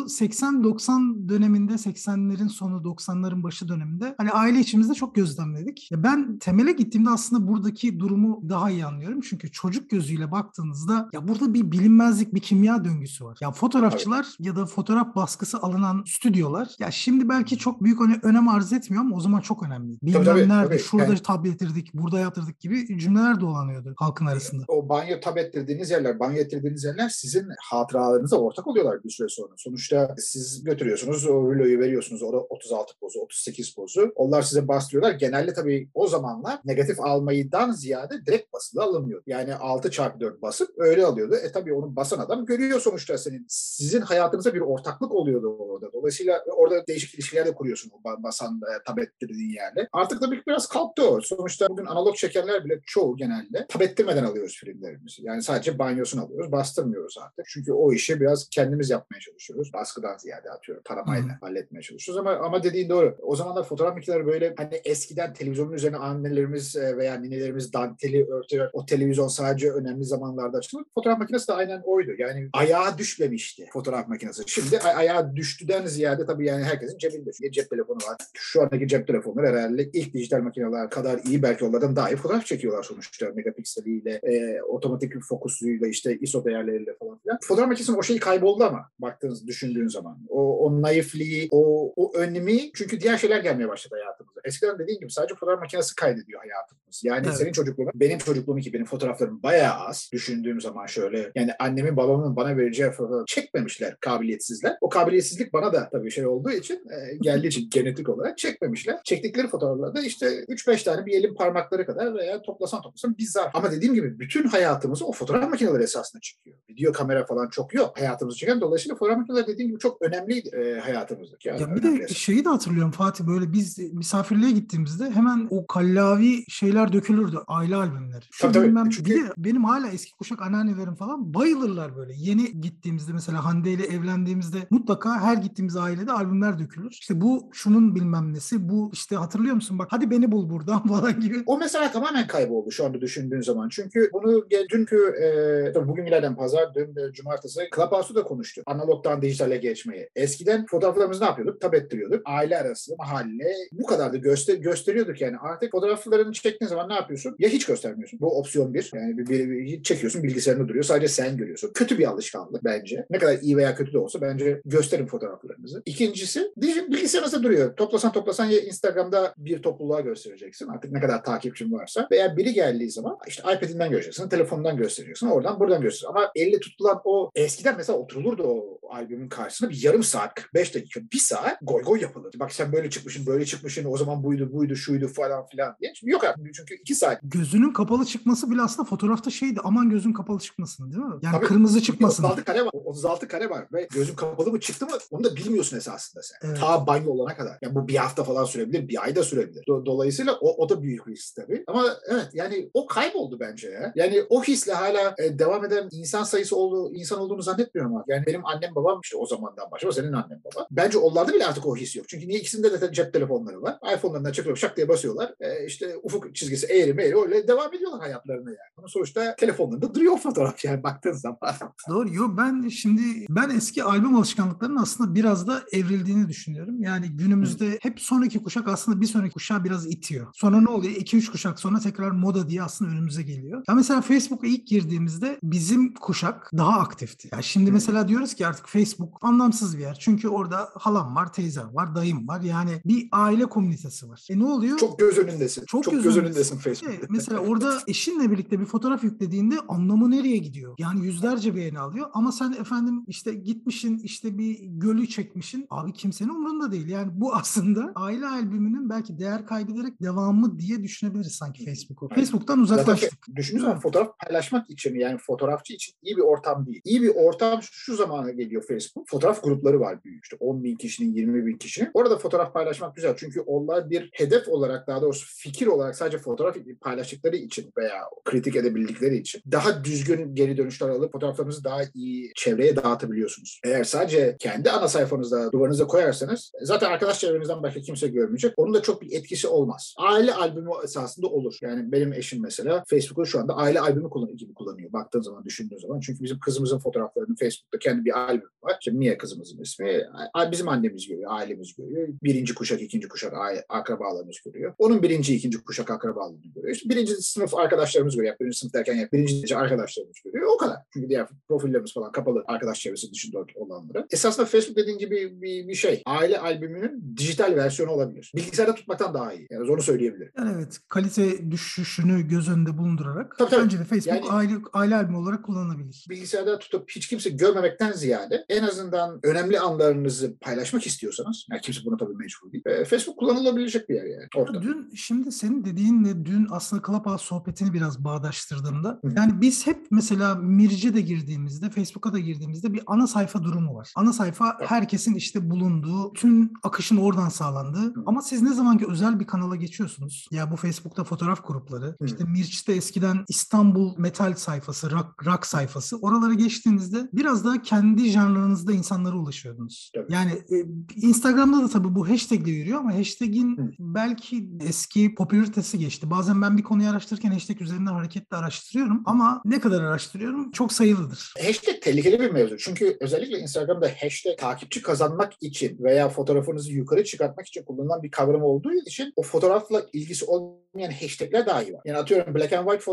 80-90 0.56 1.30
döneminde 1.30 1.74
80'lerin 1.74 2.50
sonu 2.50 2.76
90'ların 2.84 3.44
başı 3.44 3.68
döneminde 3.68 4.16
hani 4.18 4.32
aile 4.32 4.60
içimizde 4.60 4.94
çok 4.94 5.16
gözlemledik. 5.16 5.92
Ya 5.92 6.04
ben 6.04 6.38
temele 6.40 6.72
gittiğimde 6.72 7.10
aslında 7.10 7.48
buradaki 7.48 8.00
durumu 8.00 8.42
daha 8.50 8.72
iyi 8.72 8.86
anlıyorum. 8.86 9.20
Çünkü 9.22 9.52
çocuk 9.52 9.90
gözüyle 9.90 10.32
baktığınızda 10.32 11.10
ya 11.14 11.28
burada 11.28 11.54
bir 11.54 11.72
bilinmezlik, 11.72 12.34
bir 12.34 12.40
kimya 12.40 12.86
döngüsü 12.86 13.26
var. 13.26 13.38
Ya 13.42 13.52
fotoğrafçılar 13.52 14.28
ya 14.40 14.56
da 14.56 14.66
fotoğraf 14.66 15.16
baskısı 15.16 15.58
alınan 15.58 16.04
stüdyolar 16.08 16.68
ya 16.80 16.92
şimdi 16.92 17.30
belki 17.30 17.58
çok 17.58 17.84
büyük 17.84 18.02
öne- 18.02 18.20
önem 18.24 18.48
arz 18.48 18.74
etmiyor 18.74 19.04
ama 19.04 19.16
o 19.16 19.20
zaman 19.20 19.42
çok 19.42 19.64
önemli. 19.64 19.98
Bilmem 20.04 20.24
tabii, 20.24 20.50
nerede, 20.50 20.68
tabii. 20.68 20.80
şurada 20.80 21.08
Yani- 21.08 21.22
tab 21.22 21.46
ettirdik, 21.46 21.94
burada 21.94 22.20
yaptırdık 22.20 22.60
gibi 22.60 23.00
cümleler 23.00 23.40
dolanıyordu 23.42 23.94
halkın 23.98 24.26
arasında. 24.26 24.64
o 24.68 24.90
banyo 24.90 25.20
tab 25.20 25.38
ettirdiğiniz 25.38 25.92
yerler, 25.92 26.20
banyo 26.20 26.38
ettirdiğiniz 26.38 26.84
yerler 26.84 27.10
sizin 27.10 27.41
hatıralarınıza 27.62 28.38
ortak 28.38 28.68
oluyorlar 28.68 29.04
bir 29.04 29.10
süre 29.10 29.30
sonra. 29.30 29.54
Sonuçta 29.58 30.16
siz 30.18 30.64
götürüyorsunuz, 30.64 31.28
o 31.28 31.34
ruloyu 31.34 31.80
veriyorsunuz, 31.80 32.24
orada 32.24 32.42
36 32.42 33.00
pozu, 33.00 33.20
38 33.20 33.76
pozu. 33.76 34.12
Onlar 34.16 34.42
size 34.42 34.68
bastırıyorlar. 34.68 35.12
Genelde 35.12 35.54
tabii 35.54 35.90
o 35.94 36.08
zamanlar 36.08 36.60
negatif 36.66 37.00
almayıdan 37.02 37.72
ziyade 37.72 38.26
direkt 38.26 38.54
basılı 38.54 38.84
alınmıyor. 38.84 39.24
Yani 39.28 39.56
6 39.56 39.92
çarpı 39.92 40.20
4 40.20 40.42
basıp 40.42 40.70
öyle 40.78 41.06
alıyordu. 41.06 41.36
E 41.36 41.52
tabii 41.52 41.74
onu 41.74 41.96
basan 41.96 42.20
adam 42.20 42.46
görüyor 42.46 42.80
sonuçta 42.80 43.18
senin. 43.18 43.46
Sizin 43.50 44.02
hayatınıza 44.02 44.54
bir 44.54 44.62
ortaklık 44.62 45.12
oluyordu 45.12 45.56
orada. 45.60 45.94
Dolayısıyla 45.94 46.44
orada 46.56 46.88
değişik 46.88 47.14
ilişkiler 47.16 47.46
de 47.46 47.56
kuruyorsun 47.56 47.92
o 47.94 48.10
ba- 48.10 48.24
basan 48.24 48.62
e, 48.76 48.84
tab 48.86 48.98
ettirdiğin 48.98 49.50
yerde. 49.54 49.90
Artık 49.94 50.22
tabii 50.22 50.42
biraz 50.48 50.68
kalktı 50.68 51.10
o. 51.10 51.22
Sonuçta 51.22 51.68
bugün 51.70 51.86
analog 51.86 52.16
çekenler 52.16 52.66
bile 52.66 52.82
çoğu 52.86 53.18
genelde 53.18 53.66
tab 53.70 53.82
ettirmeden 53.82 54.24
alıyoruz 54.24 54.58
filmlerimizi. 54.60 55.26
Yani 55.26 55.44
sadece 55.44 55.80
banyosunu 55.80 56.24
alıyoruz, 56.24 56.52
bastırmıyoruz 56.52 57.18
artık. 57.22 57.31
Çünkü 57.48 57.74
o 57.74 57.94
işi 57.94 58.22
biraz 58.22 58.50
kendimiz 58.50 58.90
yapmaya 58.90 59.20
çalışıyoruz. 59.20 59.74
Baskıdan 59.74 60.18
ziyade 60.18 60.50
atıyorum, 60.50 60.84
taramayla 60.84 61.30
Hı. 61.30 61.38
halletmeye 61.42 61.82
çalışıyoruz 61.82 62.20
ama 62.20 62.32
ama 62.36 62.64
dediğin 62.64 62.90
doğru. 62.90 63.18
O 63.22 63.36
zamanlar 63.36 63.64
fotoğraf 63.64 63.96
makineleri 63.96 64.26
böyle 64.26 64.54
hani 64.58 64.82
eskiden 64.86 65.34
televizyonun 65.34 65.72
üzerine 65.72 65.98
annelerimiz 65.98 66.76
e, 66.76 66.98
veya 66.98 67.16
ninelerimiz 67.16 67.74
danteli 67.74 68.26
örtüyor. 68.32 68.70
O 68.74 68.86
televizyon 68.86 69.28
sadece 69.28 69.72
önemli 69.72 70.06
zamanlarda 70.06 70.58
açılır. 70.58 70.84
Fotoğraf 70.94 71.20
makinesi 71.20 71.48
de 71.48 71.54
aynen 71.54 71.82
oydu. 71.86 72.12
Yani 72.18 72.50
ayağa 72.54 72.98
düşmemişti 72.98 73.66
fotoğraf 73.74 74.08
makinesi. 74.08 74.44
Şimdi 74.48 74.80
ay- 74.80 74.96
ayağa 74.96 75.36
düştüden 75.36 75.86
ziyade 75.86 76.26
tabii 76.26 76.46
yani 76.46 76.64
herkesin 76.64 76.98
cebinde. 76.98 77.32
Çünkü 77.32 77.52
cep 77.52 77.70
telefonu 77.70 77.98
var. 77.98 78.18
Şu 78.34 78.62
andaki 78.62 78.88
cep 78.88 79.08
telefonları 79.08 79.48
herhalde 79.48 79.90
ilk 79.94 80.14
dijital 80.14 80.42
makineler 80.42 80.90
kadar 80.90 81.20
iyi 81.26 81.44
belki 81.44 81.66
onlardan 81.66 81.96
daha 81.96 82.10
iyi 82.10 82.16
fotoğraf 82.16 82.46
çekiyorlar 82.46 82.84
sonuçta. 82.84 83.32
Megapikseliyle, 83.36 84.20
e, 84.24 84.62
otomatik 84.62 85.14
fokusuyla 85.24 85.88
işte 85.88 86.18
ISO 86.20 86.46
değerleriyle 86.46 86.96
falan 87.00 87.20
filan. 87.24 87.38
Fotoğraf 87.44 87.68
makinesinin 87.68 87.98
o 87.98 88.04
şeyi 88.04 88.20
kayboldu 88.20 88.64
ama 88.64 88.90
baktığınız, 89.00 89.48
düşündüğün 89.48 89.88
zaman. 89.88 90.18
O, 90.30 90.66
o 90.66 90.82
naifliği, 90.82 91.48
o, 91.52 91.94
o 91.96 92.18
önemi 92.18 92.72
çünkü 92.74 93.00
diğer 93.00 93.18
şeyler 93.18 93.40
gelmeye 93.40 93.68
başladı 93.68 93.96
hayatımıza. 94.02 94.42
Eskiden 94.46 94.80
dediğin 94.80 95.00
gibi 95.00 95.12
sadece 95.12 95.36
fotoğraf 95.36 95.60
makinesi 95.60 95.96
kaydediyor 95.96 96.42
hayatımız. 96.42 97.02
Yani 97.04 97.26
Evet. 97.28 97.38
senin 97.38 97.52
çocukluğun, 97.52 97.88
benim 97.96 98.18
çocukluğum 98.18 98.58
ki 98.58 98.74
benim 98.74 98.86
fotoğraflarım 98.86 99.44
bayağı 99.44 99.76
az. 99.76 100.10
Düşündüğüm 100.14 100.62
zaman 100.62 100.86
şöyle 100.86 101.32
yani 101.36 101.52
annemin 101.60 101.98
babamın 101.98 102.36
bana 102.36 102.58
vereceği 102.58 102.92
fotoğraf 102.92 103.28
çekmemişler 103.28 103.98
kabiliyetsizler. 104.00 104.78
O 104.82 104.90
kabiliyetsizlik 104.90 105.54
bana 105.54 105.74
da 105.74 105.90
tabii 105.92 106.12
şey 106.12 106.28
olduğu 106.28 106.52
için 106.52 106.76
e, 106.76 107.18
geldiği 107.22 107.48
için 107.48 107.70
genetik 107.74 108.10
olarak 108.10 108.38
çekmemişler. 108.38 109.00
Çektikleri 109.04 109.48
fotoğraflarda 109.48 110.02
işte 110.02 110.26
3-5 110.26 110.84
tane 110.84 111.06
bir 111.06 111.14
elin 111.14 111.36
parmakları 111.36 111.86
kadar 111.86 112.16
veya 112.16 112.42
toplasan 112.42 112.82
toplasan 112.82 113.18
bir 113.18 113.26
zar. 113.26 113.52
Ama 113.54 113.72
dediğim 113.72 113.94
gibi 113.94 114.20
bütün 114.20 114.48
hayatımızı 114.48 115.06
o 115.06 115.12
fotoğraf 115.12 115.50
makineleri 115.50 115.84
esasında 115.84 116.22
çekiyor. 116.22 116.58
Video 116.70 116.92
kamera 116.92 117.11
falan 117.28 117.50
çok 117.50 117.74
yok 117.74 118.00
hayatımızı 118.00 118.38
çeken. 118.38 118.62
Dolayısıyla 118.62 118.96
fotoğraf 118.96 119.48
dediğim 119.48 119.70
gibi 119.72 119.80
çok 119.80 120.02
önemliydi 120.02 120.50
e, 120.50 120.80
hayatımızdaki. 120.80 121.48
Yani 121.48 121.62
Ya 121.62 121.76
bir 121.76 121.84
de 121.84 122.08
şeyi 122.08 122.46
de 122.46 122.50
hatırlıyorum 122.50 122.92
Fatih 122.92 123.26
böyle 123.28 123.54
biz 123.54 123.94
misafirliğe 123.94 124.52
gittiğimizde 124.52 125.10
hemen 125.10 125.48
o 125.50 125.68
kallavi 125.68 126.44
şeyler 126.48 126.94
dökülürdü 126.94 127.38
aile 127.48 127.76
albümleri. 127.76 128.26
Şu 128.32 128.42
Tabii, 128.42 128.54
tabii. 128.54 128.68
bilmem, 128.68 128.90
Çünkü- 128.90 129.12
bir 129.12 129.26
de 129.26 129.30
benim 129.38 129.64
hala 129.64 129.88
eski 129.88 130.12
kuşak 130.18 130.42
anneannelerim 130.42 130.96
falan 130.96 131.34
bayılırlar 131.34 131.96
böyle. 131.96 132.14
Yeni 132.18 132.62
gittiğimizde 132.62 133.14
mesela 133.14 133.46
Hande 133.46 133.72
ile 133.72 133.84
evlendiğimizde 133.86 134.58
mutlaka 134.70 135.22
her 135.22 135.38
gittiğimiz 135.38 135.76
ailede 135.76 136.12
albümler 136.12 136.60
dökülür. 136.60 136.92
İşte 136.92 137.22
bu 137.22 137.50
şunun 137.54 137.96
bilmem 137.96 138.34
nesi 138.34 138.70
bu 138.70 138.90
işte 138.94 139.16
hatırlıyor 139.16 139.56
musun 139.56 139.80
bak 139.80 139.88
hadi 139.92 140.12
beni 140.12 140.32
bul 140.32 140.50
buradan 140.50 140.84
falan 140.88 141.20
gibi. 141.20 141.44
O 141.46 141.58
mesela 141.58 141.92
tamamen 141.92 142.28
kayboldu 142.28 142.72
şu 142.72 142.86
anda 142.86 143.02
düşündüğün 143.02 143.42
zaman. 143.42 143.70
Çünkü 143.70 144.10
bunu 144.14 144.46
dünkü, 144.72 144.98
e, 144.98 145.72
tabii 145.74 145.88
bugünlerden 145.88 146.36
pazar, 146.36 146.76
dün 146.76 146.96
de 147.04 147.14
cumartesi 147.14 147.70
Clubhouse'da 147.76 148.20
da 148.20 148.24
konuştuk. 148.24 148.64
Analogdan 148.68 149.22
dijitale 149.22 149.58
geçmeyi. 149.58 150.10
Eskiden 150.16 150.66
fotoğraflarımızı 150.66 151.22
ne 151.22 151.26
yapıyorduk? 151.26 151.62
Tab 151.62 151.74
ettiriyorduk. 151.74 152.22
Aile 152.26 152.58
arası, 152.58 152.96
mahalle 152.98 153.54
bu 153.72 153.86
kadar 153.86 154.14
da 154.14 154.18
göster 154.18 154.56
gösteriyorduk 154.56 155.22
yani. 155.22 155.38
Artık 155.38 155.72
fotoğraflarını 155.72 156.34
çektiğin 156.34 156.70
zaman 156.70 156.90
ne 156.90 156.94
yapıyorsun? 156.94 157.36
Ya 157.40 157.50
hiç 157.50 157.66
göstermiyorsun. 157.66 158.20
Bu 158.20 158.40
opsiyon 158.40 158.74
bir. 158.74 158.92
Yani 158.96 159.18
bir, 159.18 159.28
bir, 159.30 159.50
bir- 159.50 159.84
çekiyorsun 159.84 160.24
bilgisayarında 160.24 160.68
duruyor. 160.68 160.84
Sadece 160.84 161.08
sen 161.08 161.38
görüyorsun. 161.38 161.72
Kötü 161.74 161.98
bir 161.98 162.08
alışkanlık 162.08 162.64
bence. 162.64 163.06
Ne 163.10 163.18
kadar 163.20 163.38
iyi 163.38 163.58
veya 163.58 163.76
kötü 163.76 163.94
de 163.94 163.98
olsa 163.98 164.22
bence 164.22 164.62
gösterin 164.66 165.06
fotoğraflarınızı. 165.08 165.82
İkincisi 165.86 166.52
bilgisayarınızda 166.58 167.44
duruyor. 167.44 167.76
Toplasan 167.76 168.12
toplasan 168.12 168.46
ya 168.46 168.60
Instagram'da 168.60 169.34
bir 169.38 169.62
topluluğa 169.62 170.02
göstereceksin. 170.02 170.68
Artık 170.68 170.92
ne 170.92 171.00
kadar 171.00 171.24
takipçin 171.24 171.72
varsa. 171.72 172.08
Veya 172.12 172.38
biri 172.38 172.54
geldiği 172.54 172.92
zaman 172.92 173.18
işte 173.28 173.44
iPad'inden 173.44 173.90
göstereceksin, 173.90 174.30
telefonundan 174.30 174.78
göstereceksin. 174.78 175.28
Oradan 175.28 175.60
buradan 175.60 175.82
göstereceksin. 175.82 176.08
Ama 176.08 176.32
elle 176.36 176.60
tutulan 176.60 176.91
o 177.04 177.32
eskiden 177.36 177.78
mesela 177.78 178.00
oturulurdu 178.00 178.44
o 178.44 178.80
albümün 178.90 179.30
karşısına 179.30 179.70
bir 179.70 179.84
yarım 179.84 180.04
saat, 180.04 180.34
45 180.34 180.76
dakika, 180.76 181.02
bir 181.14 181.18
saat 181.18 181.58
goy 181.62 181.84
goy 181.84 182.02
yapılır. 182.02 182.34
Bak 182.40 182.54
sen 182.54 182.72
böyle 182.72 182.90
çıkmışsın, 182.90 183.26
böyle 183.26 183.46
çıkmışsın, 183.46 183.86
o 183.86 183.98
zaman 183.98 184.24
buydu, 184.24 184.50
buydu, 184.54 184.76
şuydu 184.76 185.08
falan 185.08 185.46
filan 185.48 185.76
diye. 185.82 185.94
Şimdi 185.96 186.12
yok 186.12 186.24
artık 186.24 186.54
çünkü 186.54 186.76
iki 186.76 186.96
saat 186.96 187.20
Gözünün 187.24 187.74
kapalı 187.74 188.06
çıkması 188.06 188.52
bile 188.52 188.62
aslında 188.62 188.90
fotoğrafta 188.90 189.30
şeydi 189.30 189.60
aman 189.64 189.90
gözün 189.90 190.14
kapalı 190.14 190.40
çıkmasın 190.40 190.92
değil 190.92 191.04
mi? 191.04 191.16
Yani 191.22 191.36
Tabii. 191.36 191.46
kırmızı 191.46 191.82
çıkmasın. 191.82 192.24
36 192.24 192.44
kare 192.44 192.66
var. 192.66 192.72
36 192.74 193.28
kare 193.28 193.50
var 193.50 193.66
ve 193.74 193.88
gözün 193.94 194.16
kapalı 194.16 194.52
mı 194.52 194.60
çıktı 194.60 194.86
mı 194.86 194.92
onu 195.12 195.24
da 195.24 195.36
bilmiyorsun 195.36 195.78
esasında 195.78 196.24
sen. 196.24 196.48
Evet. 196.48 196.60
Ta 196.60 196.88
banyo 196.88 197.12
olana 197.12 197.38
kadar. 197.38 197.58
Yani 197.62 197.76
bu 197.76 197.88
bir 197.88 197.96
hafta 197.96 198.24
falan 198.24 198.46
sürebilir, 198.46 198.88
bir 198.88 199.04
ay 199.04 199.16
da 199.16 199.24
sürebilir. 199.24 199.64
Do- 199.64 199.86
dolayısıyla 199.86 200.34
o, 200.34 200.64
o 200.66 200.70
da 200.70 200.82
büyük 200.82 201.08
risk 201.08 201.36
tabii. 201.36 201.64
Ama 201.68 201.86
evet 202.10 202.30
yani 202.34 202.70
o 202.74 202.88
kayboldu 202.88 203.40
bence 203.40 203.70
ya. 203.70 203.92
Yani 203.96 204.24
o 204.30 204.44
hisle 204.44 204.74
hala 204.74 205.16
e, 205.18 205.40
devam 205.40 205.66
eden 205.66 205.90
insan 205.92 206.24
sayısı 206.24 206.56
olduğu, 206.56 206.81
insan 206.94 207.20
olduğunu 207.20 207.42
zannetmiyorum 207.42 207.96
artık. 207.96 208.10
Yani 208.10 208.26
benim 208.26 208.46
annem 208.46 208.76
babam 208.76 209.00
işte 209.04 209.18
o 209.18 209.26
zamandan 209.26 209.72
başlıyor. 209.72 209.94
Senin 209.94 210.14
annen 210.14 210.42
baba. 210.46 210.68
Bence 210.72 210.98
onlarda 210.98 211.34
bile 211.34 211.46
artık 211.46 211.66
o 211.66 211.76
his 211.76 211.96
yok. 211.96 212.06
Çünkü 212.10 212.28
niye 212.28 212.40
ikisinde 212.40 212.82
de 212.82 212.94
cep 212.94 213.14
telefonları 213.14 213.62
var. 213.62 213.78
iPhone'larından 213.96 214.32
çıkıyor 214.32 214.58
şak 214.58 214.78
diye 214.78 214.88
basıyorlar. 214.88 215.34
E, 215.40 215.66
işte 215.66 215.98
ufuk 216.04 216.36
çizgisi 216.36 216.68
eğri 216.68 216.94
meğri 216.94 217.18
öyle 217.18 217.48
devam 217.48 217.74
ediyorlar 217.74 218.02
hayatlarına 218.02 218.50
yani. 218.50 218.58
Ama 218.78 218.88
sonuçta 218.88 219.36
telefonlarında 219.36 219.96
duruyor 219.96 220.14
o 220.14 220.18
fotoğraf 220.18 220.66
yani 220.66 220.84
baktığın 220.84 221.12
zaman. 221.12 221.38
Doğru. 221.90 222.14
Yo 222.14 222.38
ben 222.38 222.70
şimdi 222.70 223.26
ben 223.30 223.50
eski 223.50 223.84
albüm 223.84 224.16
alışkanlıklarının 224.16 224.82
aslında 224.82 225.16
biraz 225.16 225.48
da 225.48 225.64
evrildiğini 225.72 226.28
düşünüyorum. 226.28 226.82
Yani 226.82 227.10
günümüzde 227.10 227.80
hep 227.82 228.02
sonraki 228.02 228.44
kuşak 228.44 228.68
aslında 228.68 229.02
bir 229.02 229.06
sonraki 229.06 229.34
kuşağı 229.34 229.64
biraz 229.64 229.88
itiyor. 229.88 230.28
Sonra 230.34 230.62
ne 230.62 230.70
oluyor? 230.70 230.94
2-3 230.94 231.32
kuşak 231.32 231.60
sonra 231.60 231.80
tekrar 231.80 232.12
moda 232.12 232.50
diye 232.50 232.64
aslında 232.64 232.92
önümüze 232.92 233.24
geliyor. 233.24 233.64
Ya 233.68 233.76
mesela 233.76 234.02
Facebook'a 234.02 234.48
ilk 234.48 234.68
girdiğimizde 234.68 235.40
bizim 235.44 235.94
kuşak 235.94 236.52
daha 236.58 236.71
aktifti. 236.80 237.30
Ya 237.32 237.42
şimdi 237.42 237.70
Hı. 237.70 237.74
mesela 237.74 238.08
diyoruz 238.08 238.34
ki 238.34 238.48
artık 238.48 238.68
Facebook 238.68 239.18
anlamsız 239.22 239.78
bir 239.78 239.82
yer. 239.82 239.98
Çünkü 240.00 240.28
orada 240.30 240.70
halam 240.74 241.16
var, 241.16 241.34
teyzem 241.34 241.76
var, 241.76 241.96
dayım 241.96 242.28
var. 242.28 242.42
Yani 242.42 242.82
bir 242.86 243.10
aile 243.12 243.46
komünitesi 243.46 244.10
var. 244.10 244.28
E 244.30 244.40
ne 244.40 244.46
oluyor? 244.46 244.78
Çok 244.78 245.00
göz 245.00 245.18
önündesin. 245.18 245.66
Çok 245.66 245.84
Çok, 245.84 245.94
göz 245.94 246.04
göz, 246.04 246.18
önündesin. 246.18 246.56
önündesin 246.56 246.58
Facebook'ta. 246.58 246.94
Evet, 246.98 247.10
mesela 247.10 247.40
orada 247.40 247.80
eşinle 247.88 248.32
birlikte 248.32 248.60
bir 248.60 248.66
fotoğraf 248.66 249.04
yüklediğinde 249.04 249.56
anlamı 249.68 250.12
nereye 250.12 250.38
gidiyor? 250.38 250.76
Yani 250.80 251.06
yüzlerce 251.06 251.56
beğeni 251.56 251.80
alıyor 251.80 252.08
ama 252.14 252.32
sen 252.32 252.52
efendim 252.52 253.04
işte 253.08 253.34
gitmişin 253.34 253.98
işte 253.98 254.38
bir 254.38 254.60
gölü 254.64 255.08
çekmişin 255.08 255.68
abi 255.70 255.94
kimsenin 255.94 256.30
umurunda 256.30 256.72
değil. 256.72 256.88
Yani 256.90 257.12
bu 257.16 257.36
aslında 257.42 257.92
aile 257.96 258.28
albümünün 258.28 258.90
belki 258.90 259.20
değer 259.20 259.46
kaybederek 259.46 260.02
devamı 260.02 260.60
diye 260.60 260.84
düşünebiliriz 260.84 261.32
sanki 261.36 261.66
Facebook'u. 261.66 262.10
Facebook'tan 262.10 262.64
Zaten 262.64 262.82
uzaklaştık. 262.82 263.28
düşündüğünüz 263.36 263.64
zaman 263.64 263.80
fotoğraf 263.80 264.20
paylaşmak 264.20 264.70
için 264.70 264.96
yani 264.96 265.18
fotoğrafçı 265.18 265.74
için 265.74 265.96
iyi 266.02 266.18
bir 266.18 266.22
ortam 266.22 266.61
değil. 266.66 266.82
İyi 266.84 267.02
bir 267.02 267.10
ortam 267.10 267.60
şu 267.62 267.96
zamana 267.96 268.32
geliyor 268.32 268.64
Facebook. 268.68 269.10
Fotoğraf 269.10 269.44
grupları 269.44 269.80
var 269.80 270.04
büyük 270.04 270.24
işte 270.24 270.38
10 270.40 270.64
bin 270.64 270.76
kişinin 270.76 271.14
20 271.14 271.46
bin 271.46 271.58
kişinin. 271.58 271.92
Orada 271.94 272.18
fotoğraf 272.18 272.54
paylaşmak 272.54 272.96
güzel. 272.96 273.14
Çünkü 273.18 273.42
onlar 273.42 273.90
bir 273.90 274.10
hedef 274.14 274.48
olarak 274.48 274.88
daha 274.88 275.02
doğrusu 275.02 275.26
fikir 275.38 275.68
olarak 275.68 275.96
sadece 275.96 276.18
fotoğraf 276.18 276.58
paylaştıkları 276.82 277.36
için 277.36 277.72
veya 277.78 278.02
kritik 278.26 278.56
edebildikleri 278.56 279.18
için 279.18 279.42
daha 279.52 279.84
düzgün 279.84 280.36
geri 280.36 280.58
dönüşler 280.58 280.90
alıp 280.90 281.12
fotoğraflarınızı 281.12 281.64
daha 281.64 281.80
iyi 281.94 282.32
çevreye 282.36 282.76
dağıtabiliyorsunuz. 282.76 283.62
Eğer 283.66 283.84
sadece 283.84 284.36
kendi 284.40 284.72
ana 284.72 284.88
sayfanızda 284.88 285.52
duvarınıza 285.52 285.88
koyarsanız 285.88 286.52
zaten 286.62 286.92
arkadaş 286.92 287.20
çevrenizden 287.20 287.64
başka 287.64 287.82
kimse 287.82 288.08
görmeyecek. 288.08 288.54
Onun 288.58 288.74
da 288.74 288.82
çok 288.82 289.02
bir 289.02 289.12
etkisi 289.12 289.48
olmaz. 289.48 289.96
Aile 289.98 290.34
albümü 290.34 290.70
esasında 290.84 291.28
olur. 291.28 291.58
Yani 291.62 291.92
benim 291.92 292.14
eşim 292.14 292.42
mesela 292.42 292.84
Facebook'u 292.88 293.26
şu 293.26 293.40
anda 293.40 293.56
aile 293.56 293.80
albümü 293.80 294.10
kullan 294.10 294.38
gibi 294.38 294.54
kullanıyor. 294.54 294.94
Baktığın 294.94 295.22
zaman, 295.22 295.44
düşündüğün 295.46 295.78
zaman. 295.78 296.00
Çünkü 296.00 296.24
bizim 296.24 296.40
kızımızın 296.42 296.80
fotoğraflarını 296.80 297.36
Facebook'ta 297.36 297.80
kendi 297.80 298.06
bir 298.06 298.20
albüm 298.20 298.50
var. 298.64 298.78
İşte 298.82 298.92
Mia 298.92 299.18
kızımızın 299.18 299.62
ismi. 299.62 300.04
Bizim 300.52 300.68
annemiz 300.68 301.08
görüyor, 301.08 301.32
ailemiz 301.34 301.76
görüyor. 301.76 302.08
Birinci 302.24 302.54
kuşak, 302.56 302.82
ikinci 302.82 303.08
kuşak 303.08 303.34
akrabalarımız 303.70 304.38
görüyor. 304.46 304.74
Onun 304.78 305.04
birinci, 305.04 305.36
ikinci 305.36 305.64
kuşak 305.64 305.92
akrabalarını 305.92 306.42
görüyor. 306.56 306.76
İşte 306.76 306.90
birinci 306.90 307.14
sınıf 307.14 307.56
arkadaşlarımız 307.56 308.16
görüyor. 308.16 308.36
Birinci 308.42 308.58
sınıf 308.58 308.74
derken 308.74 308.96
yani 308.96 309.10
birinci 309.14 309.38
derece 309.38 309.58
arkadaşlarımız 309.58 310.16
görüyor. 310.26 310.48
O 310.56 310.58
kadar. 310.58 310.78
Çünkü 310.94 311.10
diğer 311.10 311.28
profillerimiz 311.48 311.94
falan 311.94 312.12
kapalı 312.12 312.44
arkadaş 312.48 312.80
çevresi 312.80 313.12
dışında 313.12 313.46
olanları. 313.56 314.08
Esasında 314.12 314.46
Facebook 314.46 314.78
dediğin 314.78 314.98
gibi 314.98 315.42
bir, 315.42 315.68
bir 315.68 315.76
şey. 315.76 316.02
Aile 316.06 316.40
albümünün 316.40 317.16
dijital 317.18 317.56
versiyonu 317.56 317.92
olabilir. 317.92 318.32
Bilgisayarda 318.36 318.76
tutmaktan 318.76 319.14
daha 319.14 319.34
iyi. 319.34 319.48
Yani 319.52 319.72
onu 319.72 319.82
söyleyebilirim. 319.82 320.32
Yani 320.38 320.52
evet 320.56 320.80
kalite 320.88 321.52
düşüşünü 321.52 322.28
göz 322.28 322.50
önünde 322.50 322.78
bulundurarak 322.78 323.36
Tabii, 323.38 323.50
tabii. 323.50 323.64
bence 323.64 323.80
de 323.80 323.84
Facebook 323.84 324.26
Yani- 324.26 324.30
aile, 324.32 324.54
aile 324.74 324.96
albümü 324.96 325.18
olarak 325.18 325.46
kullanılabilir. 325.46 326.06
Bilgisayarda 326.32 326.60
tutup 326.60 326.90
hiç 326.90 327.08
kimse 327.08 327.30
görmemekten 327.30 327.92
ziyade 327.92 328.46
en 328.50 328.64
azından 328.64 329.20
önemli 329.24 329.60
anlarınızı 329.60 330.38
paylaşmak 330.42 330.88
istiyorsanız, 330.88 331.46
yani 331.52 331.62
kimse 331.62 331.86
buna 331.86 331.98
tabii 331.98 332.16
mecbur 332.16 332.52
değil. 332.52 332.64
e, 332.66 332.86
Facebook 332.86 333.20
kullanılabilecek 333.20 333.90
bir 333.90 333.96
yer 333.96 334.04
yani. 334.04 334.28
Orada. 334.36 334.62
Dün 334.62 334.92
şimdi 334.96 335.32
senin 335.32 335.66
dediğinle 335.66 336.26
dün 336.26 336.48
aslında 336.52 336.82
Clubhouse 336.88 337.26
sohbetini 337.26 337.74
biraz 337.74 338.04
bağdaştırdığımda 338.04 339.00
Hı. 339.06 339.14
yani 339.16 339.42
biz 339.42 339.68
hep 339.68 339.88
mesela 339.92 340.36
Mirce 340.36 340.94
de 340.94 341.02
girdiğimizde 341.02 341.70
Facebook'a 341.70 342.14
da 342.14 342.20
girdiğimizde 342.20 342.74
bir 342.74 342.82
ana 342.88 343.08
sayfa 343.08 343.44
durumu 343.44 343.76
var. 343.76 343.92
Ana 343.96 344.14
sayfa 344.14 344.58
Evet. 344.60 344.72
herkesin 344.72 345.16
işte 345.16 345.50
bulunduğu, 345.50 346.14
tüm 346.14 346.52
akışın 346.64 346.98
oradan 346.98 347.30
sağlandığı 347.30 347.94
ama 348.06 348.22
siz 348.22 348.42
ne 348.42 348.54
zaman 348.54 348.78
ki 348.78 348.86
özel 348.90 349.20
bir 349.20 349.28
kanala 349.28 349.56
geçiyorsunuz 349.56 350.28
ya 350.32 350.52
bu 350.52 350.56
Facebook'ta 350.56 351.04
fotoğraf 351.04 351.48
grupları, 351.48 351.86
Hı. 351.86 352.06
işte 352.06 352.24
Mirç'te 352.24 352.74
eskiden 352.74 353.26
İstanbul 353.30 353.98
metal 353.98 354.34
sayfası, 354.34 354.92
rock, 354.92 355.26
rock 355.26 355.46
sayfası 355.46 355.98
oralara 356.22 356.34
geçtiğinizde 356.34 356.98
biraz 357.14 357.46
daha 357.46 357.62
kendi 357.62 358.10
janrınızda 358.10 358.72
insanlara 358.72 359.16
ulaşıyordunuz. 359.16 359.92
Tabii. 359.96 360.14
Yani 360.14 360.32
e, 360.32 360.56
Instagram'da 360.96 361.64
da 361.64 361.70
tabii 361.70 361.96
bu 361.96 362.10
hashtag 362.10 362.48
ile 362.48 362.52
yürüyor 362.52 362.80
ama 362.80 362.98
hashtag'in 362.98 363.58
Hı. 363.58 363.72
belki 363.80 364.50
eski 364.68 365.16
popülaritesi 365.16 365.80
geçti. 365.80 366.10
Bazen 366.10 366.42
ben 366.42 366.58
bir 366.58 366.64
konuyu 366.64 366.90
araştırırken 366.90 367.32
hashtag 367.32 367.62
üzerinden 367.62 367.94
hareketle 367.94 368.38
araştırıyorum 368.38 369.04
ama 369.06 369.42
ne 369.46 369.60
kadar 369.60 369.82
araştırıyorum 369.82 370.52
çok 370.52 370.74
sayılıdır. 370.74 371.34
Hashtag 371.46 371.82
tehlikeli 371.82 372.20
bir 372.20 372.32
mevzu. 372.32 372.58
Çünkü 372.58 372.98
özellikle 373.00 373.40
Instagram'da 373.40 373.88
hashtag 374.02 374.38
takipçi 374.38 374.82
kazanmak 374.82 375.34
için 375.42 375.78
veya 375.84 376.10
fotoğrafınızı 376.10 376.72
yukarı 376.72 377.04
çıkartmak 377.04 377.48
için 377.48 377.64
kullanılan 377.64 378.04
bir 378.04 378.12
kavram 378.12 378.42
olduğu 378.42 378.74
için 378.74 379.14
o 379.16 379.24
fotoğrafla 379.24 379.86
ilgisi 379.94 380.26
olmayan 380.26 380.92
hashtagler 381.02 381.46
dahi 381.46 381.74
var. 381.74 381.82
Yani 381.86 381.98
atıyorum 381.98 382.36
black 382.36 382.54
and 382.54 382.68
white 382.68 382.84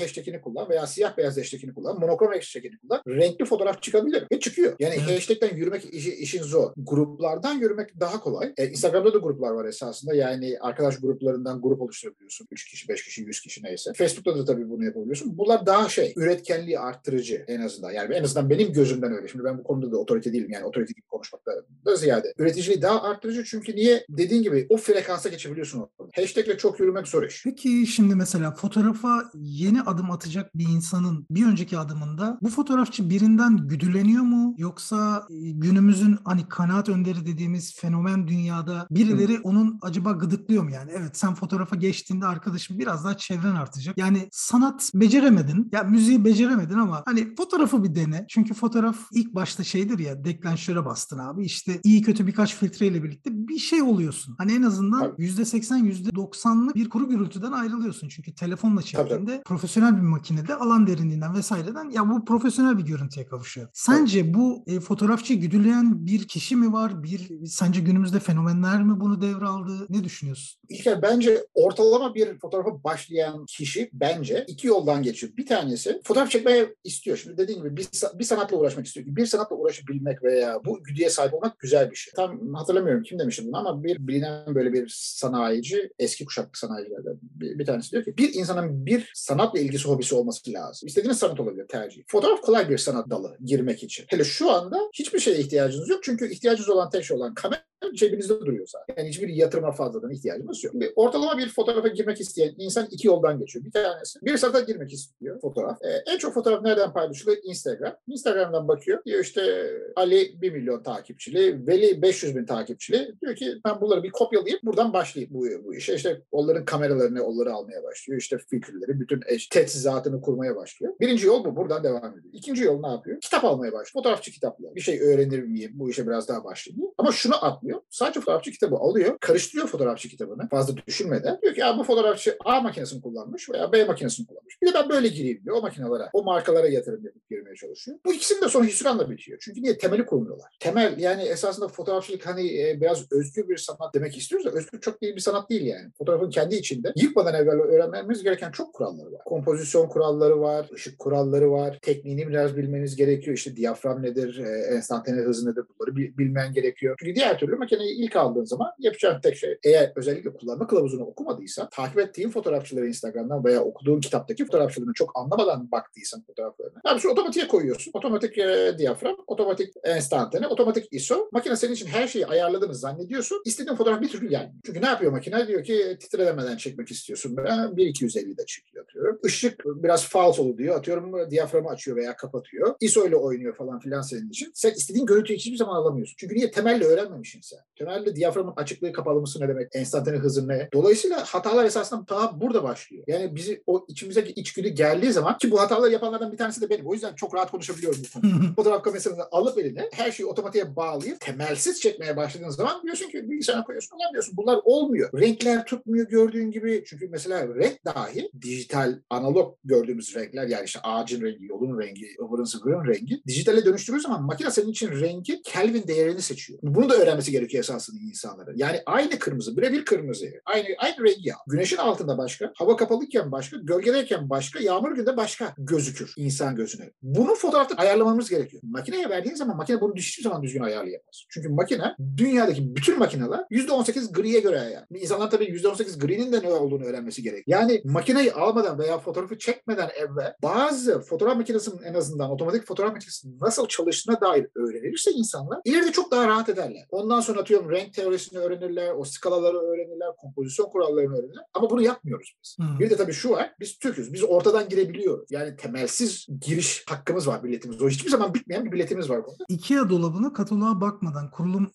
hashtagini 0.00 0.40
kullan 0.40 0.68
veya 0.68 0.86
siyah 0.86 1.16
beyaz 1.16 1.38
hashtagini 1.38 1.74
kullan, 1.74 2.00
monokrom 2.00 2.32
hashtagini 2.32 2.78
kullan. 2.78 3.02
Renkli 3.08 3.44
fotoğraf 3.44 3.82
çıkabilir 3.82 4.24
ve 4.32 4.40
çıkıyor. 4.40 4.76
Yani 4.78 4.94
Evet. 4.98 5.10
hashtagten 5.10 5.56
yürümek 5.56 5.94
işi, 5.94 6.14
işin 6.14 6.42
zor. 6.42 6.72
Gruplardan 6.76 7.54
yürümek 7.54 8.00
daha 8.00 8.20
kolay. 8.20 8.52
E, 8.56 8.68
Instagram'da 8.68 9.14
da 9.14 9.18
gruplar 9.18 9.50
var 9.50 9.64
esasında. 9.64 10.14
Yani 10.14 10.56
arkadaş 10.60 11.00
gruplarından 11.00 11.62
grup 11.62 11.82
oluşturabiliyorsun. 11.82 12.48
3 12.50 12.64
kişi, 12.70 12.88
5 12.88 13.04
kişi, 13.04 13.22
100 13.22 13.40
kişi 13.40 13.64
neyse. 13.64 13.92
Facebook'ta 13.96 14.38
da 14.38 14.44
tabii 14.44 14.70
bunu 14.70 14.84
yapabiliyorsun. 14.84 15.38
Bunlar 15.38 15.66
daha 15.66 15.88
şey, 15.88 16.12
üretkenliği 16.16 16.78
arttırıcı 16.78 17.44
en 17.48 17.60
azından. 17.60 17.90
Yani 17.90 18.14
en 18.14 18.24
azından 18.24 18.50
benim 18.50 18.72
gözümden 18.72 19.12
öyle. 19.12 19.28
Şimdi 19.28 19.44
ben 19.44 19.58
bu 19.58 19.62
konuda 19.62 19.92
da 19.92 19.96
otorite 19.96 20.32
değilim. 20.32 20.50
Yani 20.50 20.64
otorite 20.64 20.92
gibi 20.92 21.06
konuşmakta 21.06 21.52
da 21.86 21.96
ziyade. 21.96 22.32
Üreticiliği 22.38 22.82
daha 22.82 23.02
arttırıcı 23.02 23.44
çünkü 23.44 23.76
niye? 23.76 24.06
Dediğin 24.08 24.42
gibi 24.42 24.66
o 24.68 24.76
frekansa 24.76 25.28
geçebiliyorsun. 25.28 25.88
Hashtagle 26.14 26.58
çok 26.58 26.80
yürümek 26.80 27.08
zor 27.08 27.22
iş. 27.22 27.42
Peki 27.44 27.86
şimdi 27.86 28.14
mesela 28.14 28.54
fotoğrafa 28.54 29.30
yeni 29.66 29.82
adım 29.82 30.10
atacak 30.10 30.58
bir 30.58 30.68
insanın 30.68 31.26
bir 31.30 31.46
önceki 31.46 31.78
adımında 31.78 32.38
bu 32.42 32.48
fotoğrafçı 32.48 33.10
birinden 33.10 33.56
güdüleniyor 33.56 34.22
mu? 34.22 34.54
Yoksa 34.58 35.26
e, 35.30 35.50
günümüzün 35.50 36.18
hani 36.24 36.48
kanaat 36.48 36.88
önderi 36.88 37.26
dediğimiz 37.26 37.74
fenomen 37.76 38.28
dünyada 38.28 38.86
birileri 38.90 39.40
onun 39.40 39.78
acaba 39.82 40.12
gıdıklıyor 40.12 40.62
mu 40.62 40.70
yani? 40.70 40.90
Evet 40.94 41.16
sen 41.16 41.34
fotoğrafa 41.34 41.76
geçtiğinde 41.76 42.26
arkadaşım 42.26 42.78
biraz 42.78 43.04
daha 43.04 43.16
çevren 43.16 43.54
artacak. 43.54 43.98
Yani 43.98 44.28
sanat 44.32 44.90
beceremedin. 44.94 45.68
Ya 45.72 45.82
müziği 45.82 46.24
beceremedin 46.24 46.78
ama 46.78 47.02
hani 47.06 47.34
fotoğrafı 47.34 47.84
bir 47.84 47.94
dene. 47.94 48.24
Çünkü 48.28 48.54
fotoğraf 48.54 48.96
ilk 49.12 49.34
başta 49.34 49.64
şeydir 49.64 49.98
ya 49.98 50.24
deklanşöre 50.24 50.84
bastın 50.84 51.18
abi. 51.18 51.44
İşte 51.44 51.80
iyi 51.84 52.02
kötü 52.02 52.26
birkaç 52.26 52.56
filtreyle 52.56 53.02
birlikte 53.02 53.30
bir 53.48 53.58
şey 53.58 53.82
oluyorsun. 53.82 54.34
Hani 54.38 54.52
en 54.52 54.62
azından 54.62 55.14
%80 55.18 56.10
%90'lık 56.12 56.74
bir 56.74 56.88
kuru 56.88 57.08
gürültüden 57.08 57.52
ayrılıyorsun. 57.52 58.08
Çünkü 58.08 58.34
telefonla 58.34 58.82
çektiğinde 58.82 59.42
profesyonel 59.56 59.96
bir 59.96 60.02
makinede 60.02 60.54
alan 60.54 60.86
derinliğinden 60.86 61.34
vesaireden 61.34 61.90
ya 61.90 62.08
bu 62.08 62.24
profesyonel 62.24 62.78
bir 62.78 62.82
görüntüye 62.82 63.26
kavuşuyor. 63.26 63.68
Sence 63.72 64.34
bu 64.34 64.64
e, 64.66 64.80
fotoğrafçı 64.80 65.34
güdüleyen 65.34 66.06
bir 66.06 66.28
kişi 66.28 66.56
mi 66.56 66.72
var? 66.72 67.02
Bir 67.02 67.46
sence 67.46 67.80
günümüzde 67.80 68.20
fenomenler 68.20 68.82
mi 68.82 69.00
bunu 69.00 69.22
devraldı? 69.22 69.86
Ne 69.88 70.04
düşünüyorsun? 70.04 70.60
İlker 70.68 71.02
bence 71.02 71.46
ortalama 71.54 72.14
bir 72.14 72.38
fotoğrafa 72.38 72.84
başlayan 72.84 73.46
kişi 73.46 73.90
bence 73.92 74.44
iki 74.48 74.66
yoldan 74.66 75.02
geçiyor. 75.02 75.32
Bir 75.36 75.46
tanesi 75.46 76.00
fotoğraf 76.04 76.30
çekmeye 76.30 76.74
istiyor. 76.84 77.16
Şimdi 77.16 77.38
dediğim 77.38 77.62
gibi 77.62 77.76
bir, 77.76 77.88
bir 78.14 78.24
sanatla 78.24 78.56
uğraşmak 78.56 78.86
istiyor. 78.86 79.06
Bir 79.08 79.26
sanatla 79.26 79.56
uğraşabilmek 79.56 80.22
veya 80.22 80.60
bu 80.64 80.82
güdüye 80.82 81.10
sahip 81.10 81.34
olmak 81.34 81.58
güzel 81.58 81.90
bir 81.90 81.96
şey. 81.96 82.12
Tam 82.16 82.54
hatırlamıyorum 82.54 83.02
kim 83.02 83.18
demişti 83.18 83.46
bunu 83.46 83.56
ama 83.56 83.84
bir 83.84 84.08
bilinen 84.08 84.54
böyle 84.54 84.72
bir 84.72 84.92
sanayici, 84.96 85.90
eski 85.98 86.24
kuşaklı 86.24 86.58
sanayicilerden 86.58 87.18
bir, 87.22 87.58
bir 87.58 87.66
tanesi 87.66 87.92
diyor 87.92 88.04
ki 88.04 88.16
bir 88.18 88.34
insanın 88.34 88.86
bir 88.86 89.10
sanatla 89.36 89.60
ilgisi 89.60 89.88
hobisi 89.88 90.14
olması 90.14 90.52
lazım. 90.52 90.86
İstediğiniz 90.86 91.18
sanat 91.18 91.40
olabilir 91.40 91.68
tercih. 91.68 92.02
Fotoğraf 92.06 92.40
kolay 92.40 92.68
bir 92.70 92.78
sanat 92.78 93.10
dalı 93.10 93.36
girmek 93.44 93.82
için. 93.82 94.04
Hele 94.08 94.24
şu 94.24 94.50
anda 94.50 94.80
hiçbir 94.92 95.18
şeye 95.18 95.38
ihtiyacınız 95.38 95.88
yok. 95.88 96.00
Çünkü 96.02 96.32
ihtiyacınız 96.32 96.68
olan 96.68 96.90
tek 96.90 97.04
şey 97.04 97.16
olan 97.16 97.34
kamera 97.34 97.65
cebinizde 97.94 98.40
duruyor 98.40 98.66
zaten. 98.66 98.94
Yani 98.98 99.08
hiçbir 99.08 99.28
yatırıma 99.28 99.72
fazladan 99.72 100.10
ihtiyacımız 100.10 100.64
yok. 100.64 100.72
Şimdi 100.72 100.92
ortalama 100.96 101.38
bir 101.38 101.48
fotoğrafa 101.48 101.88
girmek 101.88 102.20
isteyen 102.20 102.54
insan 102.58 102.86
iki 102.90 103.06
yoldan 103.06 103.38
geçiyor. 103.38 103.64
Bir 103.64 103.72
tanesi 103.72 104.18
bir 104.22 104.36
sanata 104.36 104.60
girmek 104.60 104.92
istiyor 104.92 105.40
fotoğraf. 105.40 105.82
Ee, 105.82 106.12
en 106.12 106.18
çok 106.18 106.34
fotoğraf 106.34 106.62
nereden 106.62 106.92
paylaşılıyor? 106.92 107.38
Instagram. 107.42 107.96
Instagram'dan 108.08 108.68
bakıyor. 108.68 109.04
Diyor 109.06 109.20
işte 109.20 109.70
Ali 109.96 110.42
1 110.42 110.52
milyon 110.52 110.82
takipçili, 110.82 111.66
Veli 111.66 112.02
500 112.02 112.36
bin 112.36 112.46
takipçili. 112.46 113.14
Diyor 113.22 113.36
ki 113.36 113.54
ben 113.64 113.80
bunları 113.80 114.02
bir 114.02 114.10
kopyalayıp 114.10 114.62
buradan 114.62 114.92
başlayayım 114.92 115.34
bu, 115.34 115.64
bu 115.64 115.74
işe. 115.74 115.94
İşte 115.94 116.22
onların 116.32 116.64
kameralarını, 116.64 117.22
onları 117.22 117.52
almaya 117.52 117.82
başlıyor. 117.82 118.20
İşte 118.20 118.38
filtreleri, 118.38 119.00
bütün 119.00 119.20
teçhizatını 119.50 120.20
kurmaya 120.20 120.56
başlıyor. 120.56 120.92
Birinci 121.00 121.26
yol 121.26 121.44
bu. 121.44 121.56
Buradan 121.56 121.84
devam 121.84 122.18
ediyor. 122.18 122.32
İkinci 122.32 122.64
yol 122.64 122.80
ne 122.80 122.88
yapıyor? 122.88 123.20
Kitap 123.20 123.44
almaya 123.44 123.72
başlıyor. 123.72 123.92
Fotoğrafçı 123.92 124.30
kitaplar. 124.32 124.74
Bir 124.74 124.80
şey 124.80 125.00
öğrenir 125.00 125.42
miyim? 125.42 125.70
Bu 125.74 125.90
işe 125.90 126.06
biraz 126.06 126.28
daha 126.28 126.44
başlayayım. 126.44 126.90
Ama 126.98 127.12
şunu 127.12 127.44
atlıyor. 127.44 127.75
Sadece 127.90 128.20
fotoğrafçı 128.20 128.50
kitabı 128.50 128.76
alıyor. 128.76 129.18
Karıştırıyor 129.20 129.68
fotoğrafçı 129.68 130.08
kitabını. 130.08 130.48
Fazla 130.48 130.74
düşünmeden. 130.86 131.38
Diyor 131.42 131.54
ki 131.54 131.60
ya 131.60 131.78
bu 131.78 131.84
fotoğrafçı 131.84 132.36
A 132.44 132.60
makinesini 132.60 133.02
kullanmış 133.02 133.50
veya 133.50 133.72
B 133.72 133.84
makinesini 133.84 134.26
kullanmış. 134.26 134.62
Bir 134.62 134.68
de 134.68 134.74
ben 134.74 134.88
böyle 134.88 135.08
gireyim 135.08 135.44
diyor. 135.44 135.56
O 135.56 135.60
makinelere, 135.60 136.10
o 136.12 136.22
markalara 136.22 136.68
yatırım 136.68 137.04
yapıp 137.04 137.30
girmeye 137.30 137.54
çalışıyor. 137.54 137.98
Bu 138.06 138.12
ikisinin 138.12 138.42
de 138.42 138.48
sonra 138.48 138.66
hüsranla 138.66 139.10
bitiyor. 139.10 139.38
Çünkü 139.42 139.62
niye? 139.62 139.78
Temeli 139.78 140.06
kurmuyorlar. 140.06 140.56
Temel 140.60 140.98
yani 140.98 141.22
esasında 141.22 141.68
fotoğrafçılık 141.68 142.26
hani 142.26 142.60
e, 142.60 142.80
biraz 142.80 143.12
özgür 143.12 143.48
bir 143.48 143.56
sanat 143.56 143.94
demek 143.94 144.16
istiyoruz 144.16 144.46
da 144.46 144.50
özgür 144.50 144.80
çok 144.80 145.02
değil 145.02 145.16
bir 145.16 145.20
sanat 145.20 145.50
değil 145.50 145.66
yani. 145.66 145.90
Fotoğrafın 145.98 146.30
kendi 146.30 146.54
içinde 146.54 146.92
yıkmadan 146.96 147.34
evvel 147.34 147.60
öğrenmemiz 147.60 148.22
gereken 148.22 148.50
çok 148.50 148.74
kuralları 148.74 149.12
var. 149.12 149.20
Kompozisyon 149.24 149.88
kuralları 149.88 150.40
var, 150.40 150.70
ışık 150.74 150.98
kuralları 150.98 151.52
var. 151.52 151.78
Tekniğini 151.82 152.28
biraz 152.28 152.56
bilmeniz 152.56 152.96
gerekiyor. 152.96 153.36
İşte 153.36 153.56
diyafram 153.56 154.02
nedir, 154.02 154.38
e, 154.38 154.74
enstantane 154.74 155.20
hızı 155.20 155.50
nedir 155.50 155.64
bunları 155.68 155.96
bilmen 155.96 156.52
gerekiyor. 156.52 156.96
Çünkü 157.00 157.14
diğer 157.14 157.38
türlü 157.38 157.56
makineyi 157.66 157.96
ilk 158.04 158.16
aldığın 158.16 158.44
zaman 158.44 158.72
yapacağın 158.78 159.20
tek 159.20 159.36
şey 159.36 159.58
eğer 159.64 159.92
özellikle 159.96 160.32
kullanma 160.32 160.66
kılavuzunu 160.66 161.04
okumadıysa 161.04 161.68
takip 161.68 161.98
ettiğin 161.98 162.30
fotoğrafçıları 162.30 162.86
Instagram'dan 162.86 163.44
veya 163.44 163.60
okuduğun 163.62 164.00
kitaptaki 164.00 164.44
fotoğrafçılarını 164.44 164.92
çok 164.94 165.10
anlamadan 165.14 165.70
baktıysan 165.70 166.22
fotoğraflarına. 166.22 166.80
Abi 166.84 167.00
şu 167.00 167.08
otomatiğe 167.08 167.48
koyuyorsun. 167.48 167.90
Otomatik 167.94 168.38
e, 168.38 168.74
diyafram, 168.78 169.16
otomatik 169.26 169.74
enstantane, 169.84 170.46
otomatik 170.46 170.88
ISO. 170.90 171.28
Makine 171.32 171.56
senin 171.56 171.72
için 171.72 171.86
her 171.86 172.08
şeyi 172.08 172.26
ayarladığını 172.26 172.74
zannediyorsun. 172.74 173.42
İstediğin 173.44 173.76
fotoğraf 173.76 174.00
bir 174.00 174.08
türlü 174.08 174.28
gelmiyor. 174.28 174.60
Çünkü 174.66 174.82
ne 174.82 174.86
yapıyor 174.86 175.12
makine? 175.12 175.48
Diyor 175.48 175.64
ki 175.64 175.96
titrelemeden 176.00 176.56
çekmek 176.56 176.90
istiyorsun. 176.90 177.36
Ben 177.36 177.44
1.250'de 177.44 178.46
çekiyor 178.46 178.84
atıyorum. 178.84 179.18
Işık 179.24 179.64
biraz 179.64 180.04
falsolu 180.08 180.58
diyor. 180.58 180.76
Atıyorum 180.76 181.30
diyaframı 181.30 181.68
açıyor 181.68 181.96
veya 181.96 182.16
kapatıyor. 182.16 182.74
ISO 182.80 183.06
ile 183.06 183.16
oynuyor 183.16 183.56
falan 183.56 183.80
filan 183.80 184.02
senin 184.02 184.30
için. 184.30 184.50
Sen 184.54 184.70
istediğin 184.70 185.06
görüntüyü 185.06 185.38
hiçbir 185.38 185.56
zaman 185.56 185.76
alamıyorsun. 185.76 186.14
Çünkü 186.18 186.34
niye? 186.34 186.50
Temelle 186.50 186.84
öğrenmemişsin 186.84 187.40
sen. 187.40 187.55
Temelde 187.78 188.16
diyaframın 188.16 188.52
açıklığı 188.56 188.92
kapalı 188.92 189.20
mısı 189.20 189.40
ne 189.40 189.48
demek? 189.48 189.68
Enstantane 189.74 190.16
hızı 190.16 190.48
ne? 190.48 190.68
Dolayısıyla 190.72 191.24
hatalar 191.24 191.64
esasında 191.64 192.08
daha 192.08 192.40
burada 192.40 192.62
başlıyor. 192.62 193.04
Yani 193.06 193.36
bizi 193.36 193.62
o 193.66 193.86
içimizdeki 193.88 194.32
içgüdü 194.32 194.68
geldiği 194.68 195.12
zaman 195.12 195.38
ki 195.38 195.50
bu 195.50 195.60
hataları 195.60 195.92
yapanlardan 195.92 196.32
bir 196.32 196.36
tanesi 196.36 196.60
de 196.60 196.70
benim. 196.70 196.86
O 196.86 196.92
yüzden 196.92 197.14
çok 197.14 197.34
rahat 197.34 197.50
konuşabiliyorum 197.50 198.02
bu 198.04 198.20
konuda. 198.20 198.54
Fotoğraf 198.56 198.82
kamerasını 198.82 199.24
alıp 199.30 199.58
eline 199.58 199.88
her 199.92 200.12
şeyi 200.12 200.26
otomatiğe 200.26 200.76
bağlayıp 200.76 201.20
temelsiz 201.20 201.80
çekmeye 201.80 202.16
başladığın 202.16 202.48
zaman 202.48 202.82
diyorsun 202.82 203.08
ki 203.08 203.30
bilgisayara 203.30 203.64
koyuyorsun 203.64 203.96
ulan 203.96 204.12
diyorsun 204.12 204.36
bunlar 204.36 204.60
olmuyor. 204.64 205.10
Renkler 205.20 205.64
tutmuyor 205.64 206.08
gördüğün 206.08 206.50
gibi. 206.50 206.84
Çünkü 206.86 207.08
mesela 207.08 207.54
renk 207.54 207.84
dahi 207.84 208.30
dijital 208.42 208.98
analog 209.10 209.56
gördüğümüz 209.64 210.14
renkler 210.14 210.46
yani 210.46 210.64
işte 210.64 210.80
ağacın 210.82 211.22
rengi, 211.22 211.44
yolun 211.44 211.80
rengi, 211.80 212.06
ıvırın 212.22 212.44
zıvırın 212.44 212.86
rengi 212.86 213.22
dijitale 213.26 213.64
dönüştürdüğü 213.64 214.00
zaman 214.00 214.22
makine 214.22 214.50
senin 214.50 214.68
için 214.68 214.90
rengi 215.00 215.42
Kelvin 215.42 215.86
değerini 215.88 216.22
seçiyor. 216.22 216.58
Bunu 216.62 216.88
da 216.88 216.94
öğrenmesi 216.94 217.30
gerekiyor 217.30 217.45
esasında 217.54 218.00
insanların. 218.00 218.56
Yani 218.56 218.82
aynı 218.86 219.18
kırmızı, 219.18 219.56
birebir 219.56 219.84
kırmızı. 219.84 220.26
Aynı, 220.44 220.66
aynı 220.78 220.96
rengi 221.04 221.34
al. 221.34 221.38
Güneşin 221.46 221.76
altında 221.76 222.18
başka, 222.18 222.52
hava 222.56 222.76
kapalıyken 222.76 223.32
başka, 223.32 223.56
gölgedeyken 223.56 224.30
başka, 224.30 224.60
yağmur 224.60 224.96
günde 224.96 225.16
başka 225.16 225.54
gözükür 225.58 226.14
insan 226.16 226.56
gözüne. 226.56 226.92
Bunu 227.02 227.34
fotoğrafta 227.34 227.74
ayarlamamız 227.74 228.30
gerekiyor. 228.30 228.62
Makineye 228.66 229.10
verdiğin 229.10 229.34
zaman 229.34 229.56
makine 229.56 229.80
bunu 229.80 229.94
hiçbir 229.96 230.22
zaman 230.22 230.42
düzgün 230.42 230.62
ayarlayamaz. 230.62 231.24
Çünkü 231.30 231.48
makine 231.48 231.94
dünyadaki 232.16 232.76
bütün 232.76 232.98
makineler 232.98 233.40
%18 233.50 234.12
griye 234.12 234.40
göre 234.40 234.60
ayar. 234.60 234.84
İnsanlar 234.94 235.30
tabii 235.30 235.44
%18 235.44 235.98
gri'nin 235.98 236.32
de 236.32 236.42
ne 236.42 236.48
olduğunu 236.48 236.84
öğrenmesi 236.84 237.22
gerek. 237.22 237.44
Yani 237.46 237.82
makineyi 237.84 238.32
almadan 238.32 238.78
veya 238.78 238.98
fotoğrafı 238.98 239.38
çekmeden 239.38 239.88
evvel 239.96 240.34
bazı 240.42 241.00
fotoğraf 241.00 241.36
makinesinin 241.36 241.82
en 241.82 241.94
azından 241.94 242.30
otomatik 242.30 242.66
fotoğraf 242.66 242.92
makinesinin 242.92 243.38
nasıl 243.40 243.68
çalıştığına 243.68 244.20
dair 244.20 244.46
öğrenilirse 244.54 245.10
insanlar 245.10 245.60
ileride 245.64 245.92
çok 245.92 246.10
daha 246.10 246.28
rahat 246.28 246.48
ederler. 246.48 246.86
Ondan 246.90 247.20
sonra 247.20 247.35
atıyorum 247.36 247.70
renk 247.70 247.94
teorisini 247.94 248.38
öğrenirler, 248.38 248.94
o 248.94 249.04
skalaları 249.04 249.56
öğrenirler, 249.56 250.08
kompozisyon 250.16 250.66
kurallarını 250.66 251.18
öğrenirler. 251.18 251.44
Ama 251.54 251.70
bunu 251.70 251.82
yapmıyoruz 251.82 252.36
biz. 252.42 252.56
Hmm. 252.58 252.78
Bir 252.78 252.90
de 252.90 252.96
tabii 252.96 253.12
şu 253.12 253.30
var, 253.30 253.54
biz 253.60 253.78
Türk'üz. 253.78 254.12
Biz 254.12 254.24
ortadan 254.24 254.68
girebiliyoruz. 254.68 255.30
Yani 255.30 255.56
temelsiz 255.56 256.26
giriş 256.40 256.84
hakkımız 256.88 257.28
var 257.28 257.44
biletimiz. 257.44 257.82
O 257.82 257.88
hiçbir 257.88 258.10
zaman 258.10 258.34
bitmeyen 258.34 258.64
bir 258.64 258.72
biletimiz 258.72 259.10
var 259.10 259.24
burada. 259.24 259.44
IKEA 259.48 259.90
dolabına 259.90 260.32
kataloğa 260.32 260.80
bakmadan, 260.80 261.30
kurulum 261.30 261.72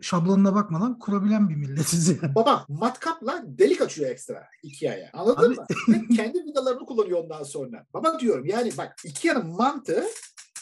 şablonuna 0.00 0.54
bakmadan 0.54 0.98
kurabilen 0.98 1.48
bir 1.48 1.56
milletiz 1.56 2.08
yani. 2.08 2.34
Baba 2.34 2.64
matkapla 2.68 3.42
delik 3.46 3.80
açıyor 3.80 4.10
ekstra 4.10 4.46
Ikea'ya. 4.62 5.10
Anladın 5.12 5.52
Abi... 5.52 5.56
mı? 5.56 5.66
kendi 6.16 6.38
vidalarını 6.38 6.86
kullanıyor 6.86 7.24
ondan 7.24 7.42
sonra. 7.42 7.86
Baba 7.94 8.20
diyorum 8.20 8.46
yani 8.46 8.72
bak 8.78 8.96
Ikea'nın 9.04 9.46
mantığı 9.46 10.04